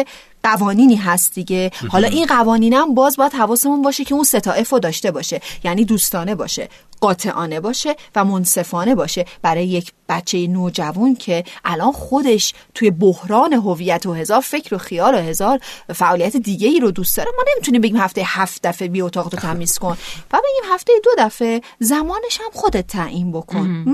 [0.48, 1.72] قوانینی هست دیگه.
[1.90, 5.42] حالا این قوانینم باز باید حواسمون باشه که اون ستائف رو داشته باشه.
[5.64, 6.70] یعنی دوستانه باشه
[7.02, 9.26] قاطعانه باشه و منصفانه باشه.
[9.42, 15.16] برای یک بچه نوجوان که الان خودش توی بحران هویت و هزار فکر و خیال
[15.16, 15.60] و هزار
[15.96, 19.40] فعالیت دیگه ای رو دوست داره ما نمی‌تونیم بگیم هفته هفت دفعه بی اتاق رو
[19.40, 19.98] تمیز کن.
[20.32, 23.86] و بگیم هفته دو دفعه زمانش هم خودت تعیین بکن.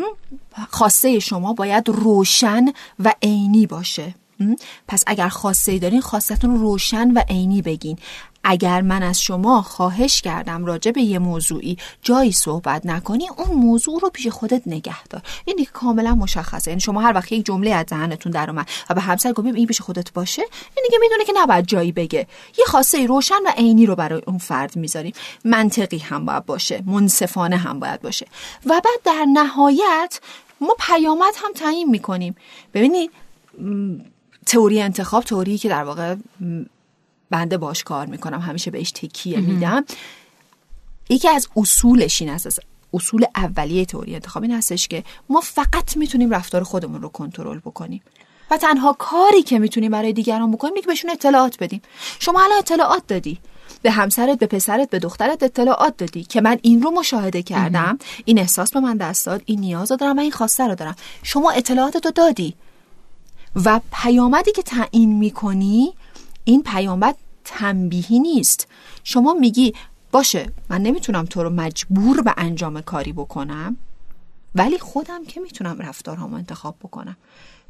[0.69, 2.65] خواسته شما باید روشن
[2.99, 4.15] و عینی باشه.
[4.87, 7.97] پس اگر خواسته ای دارین خواستتون روشن و عینی بگین.
[8.43, 13.99] اگر من از شما خواهش کردم راجع به یه موضوعی جایی صحبت نکنی اون موضوع
[13.99, 15.21] رو پیش خودت نگه دار.
[15.45, 16.71] این دیگه کاملا مشخصه.
[16.71, 19.67] یعنی شما هر وقت یک جمله از ذهنتون در اومد و به همسر گفتیم این
[19.67, 20.41] پیش خودت باشه
[20.75, 22.27] این دیگه می‌دونه که نباید جایی بگه.
[22.57, 25.13] یه خاصه روشن و عینی رو برای اون فرد می‌ذاریم.
[25.45, 28.27] منطقی هم باید باشه منصفانه هم باید باشه.
[28.65, 30.19] و بعد در نهایت
[30.61, 32.35] ما پیامد هم تعیین می‌کنیم.
[32.73, 33.11] ببینید
[34.45, 36.15] تئوری انتخاب تئوری که در واقع
[37.29, 39.85] بنده باش کار می‌کنم همیشه بهش تکیه میدم.
[41.09, 42.59] یکی از اصولش این است
[42.93, 48.01] اصول اولیه تئوری انتخاب این هستش که ما فقط می‌تونیم رفتار خودمون رو کنترل بکنیم
[48.51, 51.81] و تنها کاری که می‌تونیم برای دیگران بکنیم که بهشون اطلاعات بدیم.
[52.19, 53.39] شما الان اطلاعات دادی.
[53.81, 57.99] به همسرت به پسرت به دخترت اطلاعات دادی که من این رو مشاهده کردم.
[58.25, 60.95] این احساس به من دست داد این نیاز رو دارم و این خواسته رو دارم.
[61.23, 62.55] شما اطلاعات رو دادی.
[63.55, 65.93] و پیامدی که تعیین می‌کنی
[66.43, 68.67] این پیامد تنبیهی نیست.
[69.03, 69.73] شما میگی
[70.11, 73.77] باشه من نمی‌تونم تو رو مجبور به انجام کاری بکنم
[74.55, 77.17] ولی خودم که می‌تونم رفتارهامو انتخاب بکنم.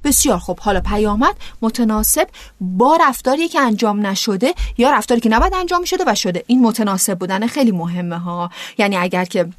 [0.03, 0.59] بسیار خوب.
[0.59, 2.27] حالا پیامد متناسب
[2.61, 6.43] با رفتاری که انجام نشده یا رفتاری که نباید انجام شده و شده.
[6.47, 8.49] این متناسب بودن خیلی مهمه ها.
[8.77, 9.49] یعنی اگر که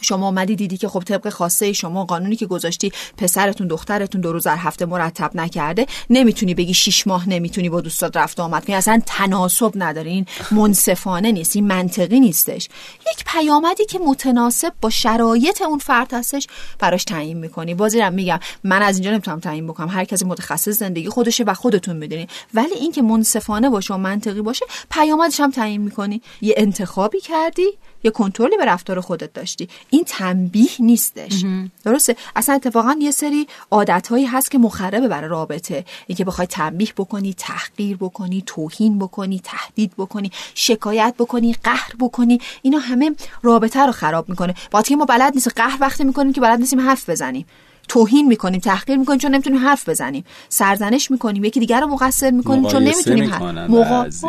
[0.00, 4.44] شما اومدی دیدی که خب طبق خواسته شما قانونی که گذاشتی پسرتون دخترتون دو روز
[4.44, 8.64] در هفته مرتب نکرده نمی‌تونی بگی شیش ماه نمی‌تونی با دوستات رفت آمد.
[8.64, 10.10] کنی اصلا تناسب نداره.
[10.10, 12.68] این منصفانه نیست این منطقی نیستش.
[13.12, 16.46] یک پیامدی که متناسب با شرایط اون فرد هستش
[16.78, 17.74] براش تعیین می‌کنی.
[17.74, 19.88] بازی میگم من از اینجا نمی‌تونم تعیین بکنم.
[19.88, 22.28] هر کسی متخصص زندگی خودشه و خودتون می‌دونی.
[22.54, 26.22] ولی اینکه منصفانه باشه و منطقی باشه پیامدش هم تعیین می‌کنی.
[26.40, 27.66] یه انتخابی کردی
[28.04, 29.68] یه کنترلی به رفتار خودت داشتی.
[29.90, 31.44] این تنبیه نیستش.
[31.84, 35.84] درسته؟ اصلا اتفاقا یه سری عادتهایی هست که مخربه برای رابطه.
[36.06, 42.40] اینکه بخوای تنبیه بکنی تحقیر بکنی توهین بکنی تهدید بکنی شکایت بکنی قهر بکنی.
[42.62, 44.54] اینا همه رابطه رو خراب می‌کنه.
[44.70, 47.46] با ما بلد نیست قهر وقتی می‌کنیم که بلد نیستیم حرف بزنیم.
[47.88, 50.24] توهین می‌کنیم تحقیر می‌کنیم چون نمی‌تونیم حرف بزنیم.
[50.48, 54.24] سرزنش می‌کنیم یکی دیگر رو مقصر می‌کنیم چون نمی‌تونیم حرف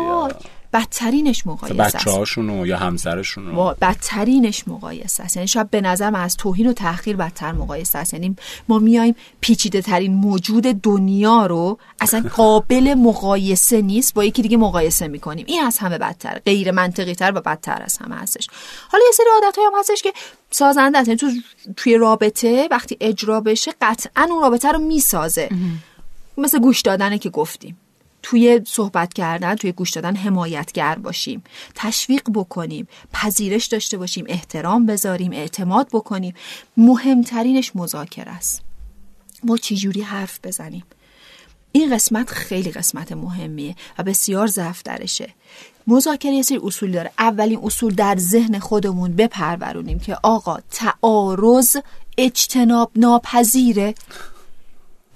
[0.74, 5.36] بدترینش مقایسه بچه هاشونو یا همسرشونو؟ بدترینش مقایسه است.
[5.36, 8.14] یعنی شاید به نظر من از توهین و تحقیر بدتر مقایسه است.
[8.14, 8.36] یعنی
[8.68, 15.08] ما میایم پیچیده ترین موجود دنیا رو اصلا قابل مقایسه نیست با یکی دیگه مقایسه
[15.08, 15.46] می‌کنیم.
[15.48, 16.40] این از همه بدتر.
[16.46, 18.48] غیر منطقی تر و بدتر از همه هستش.
[18.90, 20.14] حالا یه سری عادت هم هستش که
[20.52, 21.32] سازنده یعنی تو
[21.78, 25.50] توی رابطه وقتی اجرا بشه قطعا اون رابطه رو می‌سازه.
[26.38, 27.78] مثل گوش دادنه که گفتیم.
[28.24, 31.44] توی صحبت کردن توی گوش دادن حمایتگر باشیم.
[31.76, 36.34] تشویق بکنیم پذیرش داشته باشیم احترام بذاریم اعتماد بکنیم.
[36.78, 38.62] مهمترینش مذاکره است.
[39.44, 40.84] ما چجوری حرف بزنیم؟
[41.72, 45.34] این قسمت خیلی قسمت مهمیه و بسیار ضعف درشه.
[45.88, 47.12] مذاکره یه سری اصول داره.
[47.20, 51.78] اولین اصول در ذهن خودمون بپرورونیم که آقا تعارض
[52.18, 53.96] اجتناب ناپذیره.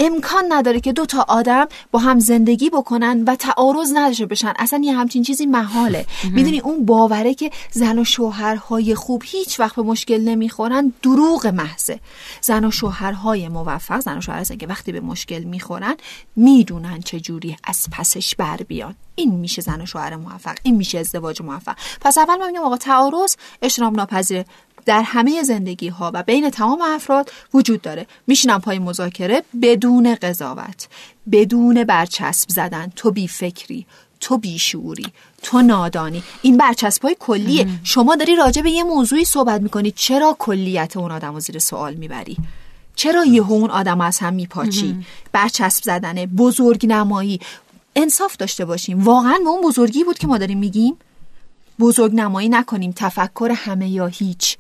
[0.04, 4.54] امکان نداره که دو تا آدم با هم زندگی بکنن و تعارض نداشته بشن.
[4.60, 6.06] اصلا یه همچین چیزی محاله.
[6.24, 12.00] می‌دونی اون باوره که زن و شوهرهای خوب هیچ وقت به مشکل نمی‌خورن دروغ محضه.
[12.42, 15.96] زن و شوهرهای موفق زن و شوهر که وقتی به مشکل می‌خورن
[16.36, 18.96] می‌دونن چه جوری از پسش بر بیان.
[19.16, 21.76] این میشه زن و شوهر موفق این میشه ازدواج موفق.
[22.02, 24.46] پس اول ما میگم آقا تعارض اجتناب ناپذیره
[24.86, 28.08] در همه زندگی ها و بین تمام افراد وجود داره.
[28.28, 30.88] میشینم پای مذاکره بدون قضاوت
[31.32, 32.92] بدون برچسب زدن.
[32.96, 33.86] تو بی فکری
[34.20, 35.06] تو بیشعوری
[35.42, 36.24] تو نادانی.
[36.42, 37.68] این برچسبای کلیه.
[37.84, 39.92] شما داری راجع به یه موضوعی صحبت می‌کنی.
[39.92, 42.38] چرا کلیت اون آدم زیر سوال می‌بری؟
[42.96, 47.40] چرا یه اون آدم از هم میپاچی؟ برچسب زدنه بزرگ نمایی
[47.96, 49.04] انصاف داشته باشیم.
[49.04, 50.96] واقعا به اون بزرگی بود که ما داریم میگیم؟
[51.80, 54.58] بزرگ نمایی نکنیم تفکر همه یا هیچ.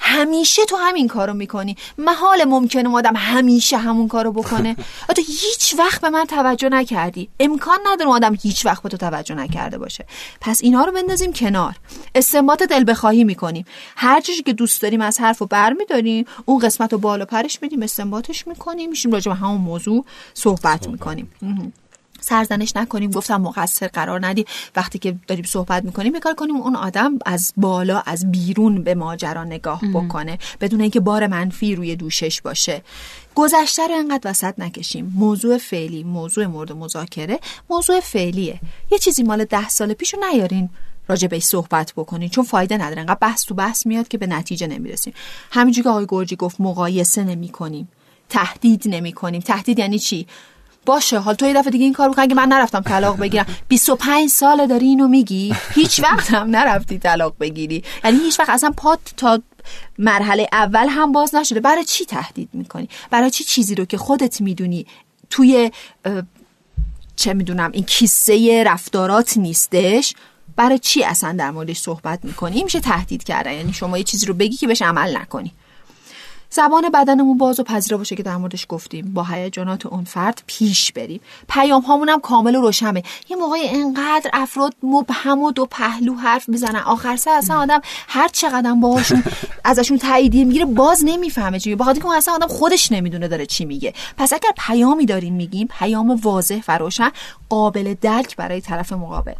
[0.00, 1.76] همیشه تو همین کارو می‌کنی.
[1.98, 4.76] محال ممکنه آدم همیشه همون کارو بکنه.
[5.16, 7.28] تو هیچ وقت به من توجه نکردی.
[7.40, 10.06] امکان نداره آدم هیچ وقت به تو توجه نکرده باشه.
[10.40, 11.74] پس اینا رو بندازیم کنار.
[12.14, 13.64] استنباط دل بخواهی می‌کنیم.
[13.96, 18.46] هر چیزی که دوست داریم از حرفو برمیداریم اون قسمت رو بالا پرش میدیم استنباطش
[18.46, 21.30] می‌کنیم میشیم راجع به همون موضوع صحبت می‌کنیم.
[22.20, 23.10] سرزنش نکنیم.
[23.10, 24.44] گفتم مقصر قرار ندیم
[24.76, 29.44] وقتی که داریم صحبت می‌کنیم کار کنیم اون آدم از بالا از بیرون به ماجرا
[29.44, 30.38] نگاه بکنه.
[30.60, 32.82] بدون اینکه بار منفی روی دوشش باشه.
[33.34, 35.12] گذشته رو انقدر وسط نکشیم.
[35.16, 37.38] موضوع فعلی موضوع مورد مذاکره
[37.70, 38.60] موضوع فعلیه.
[38.90, 40.70] یه چیزی مال ده سال پیش رو نیارین
[41.08, 42.28] راجع به صحبت بکنین.
[42.28, 43.00] چون فایده نداره.
[43.00, 45.12] انقدر بحث تو بحث میاد که به نتیجه نمی‌رسیم.
[45.50, 47.88] همینجوری که آقای گرجی گفت مقایسه نمی کنیم
[48.28, 50.26] تهدید نمی کنیم تهدید یعنی چی؟
[50.88, 53.46] باشه حال تو یه دفعه دیگه این کار بکن اگه من نرفتم طلاق بگیرم.
[53.68, 57.84] 25 ساله داری اینو میگی؟ هیچ وقت هم نرفتی طلاق بگیری.
[58.04, 59.42] یعنی هیچ وقت اصلا پات تا
[59.98, 61.60] مرحله اول هم باز نشده.
[61.60, 64.86] برای چی تهدید می‌کنی؟ برای چی چیزی رو که خودت می‌دونی
[65.30, 65.70] توی
[67.16, 70.14] چه می‌دونم این کیسه رفتارات نیستش؟
[70.56, 73.52] برای چی اصلا در موردش صحبت می‌کنی؟ این میشه تهدید کردن.
[73.52, 75.52] یعنی شما یه چیزی رو بگی که بهش عمل نکنی.
[76.50, 79.14] زبان بدنمون باز و پذیرا باشه که در موردش گفتیم.
[79.14, 81.20] با هیجانات اون فرد پیش بریم.
[81.48, 83.02] پیام هامون هم کامل و روشنه.
[83.28, 86.80] یه موقع انقدر افراد مبهم و دو پهلو حرف می‌زنن.
[86.80, 89.22] آخر سر اصلا آدم هر چقدر باهاشون
[89.64, 93.94] ازشون تاییدیه می‌گیره باز نمی‌فهمه چی بخاطر که اصلا آدم خودش نمی‌دونه داره چی میگه.
[94.16, 97.10] پس اگر پیامی داریم میگیم پیام واضح و روشن
[97.48, 99.34] قابل درک برای طرف مقابل.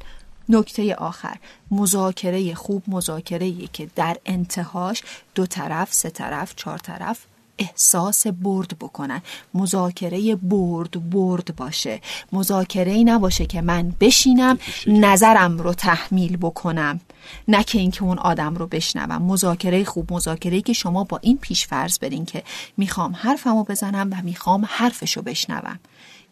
[0.49, 1.37] نکته آخر.
[1.71, 5.03] مذاکره خوب مذاکره که در انتهاش
[5.35, 7.19] دو طرف سه طرف چهار طرف
[7.59, 9.23] احساس برد بکنن.
[9.55, 12.01] مذاکره برد برد باشه.
[12.33, 17.01] مذاکره ای نباشه که من بشینم نظرم رو تحمیل بکنم.
[17.49, 19.23] نه که اینکه اون آدم رو بشنوم.
[19.23, 22.43] مذاکره خوب مذاکره که شما با این پیش فرض برین که
[22.77, 25.79] می‌خوام حرفمو بزنم و می‌خوام حرفشو بشنوم.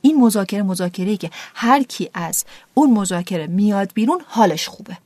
[0.01, 2.45] این مذاکره مذاکره که هر کی از
[2.75, 4.99] اون مذاکره میاد بیرون حالش خوبه.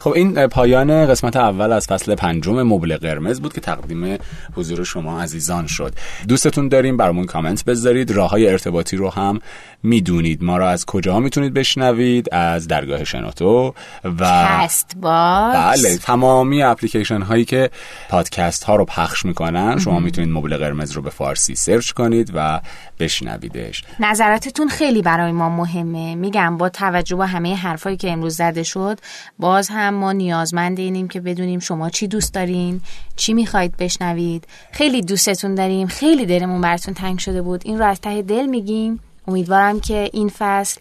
[0.00, 4.18] خب این پایان قسمت اول از فصل پنجم مبل قرمز بود که تقدیم
[4.56, 5.92] حضور شما عزیزان شد.
[6.28, 8.10] دوستتون داریم برامون کامنت بذارید.
[8.10, 9.38] راه های ارتباطی رو هم
[9.82, 10.44] می‌دونید.
[10.44, 17.44] ما را از کجا می‌تونید بشنوید؟ از درگاه شنوتو و Castbox بله تمامی اپلیکیشن هایی
[17.44, 17.70] که
[18.08, 22.60] پادکست ها رو پخش می‌کنن شما می‌تونید مبل قرمز رو به فارسی سرچ کنید و
[22.98, 23.84] بشنویدش.
[24.00, 26.14] نظراتتون خیلی برای ما مهمه.
[26.14, 28.98] میگم با توجه به همه حرفایی که امروز زده شد
[29.38, 32.80] باز هم ما نیازمند اینیم که بدونیم شما چی دوست دارین
[33.16, 34.44] چی می‌خواید بشنوید.
[34.72, 37.62] خیلی دوستتون داریم خیلی دلمون براتون تنگ شده بود.
[37.64, 39.00] این رو از ته دل میگیم.
[39.28, 40.80] امیدوارم که این فصل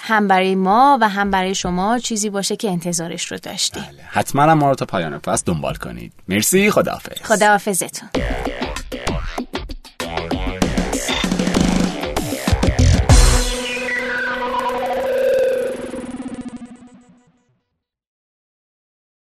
[0.00, 3.82] هم برای ما و هم برای شما چیزی باشه که انتظارش رو داشتیم.
[3.82, 4.02] بله.
[4.08, 6.12] حتما ما رو تا پایان فصل دنبال کنید.
[6.28, 7.22] مرسی خداحافظ.
[7.22, 8.08] خداحافظتون.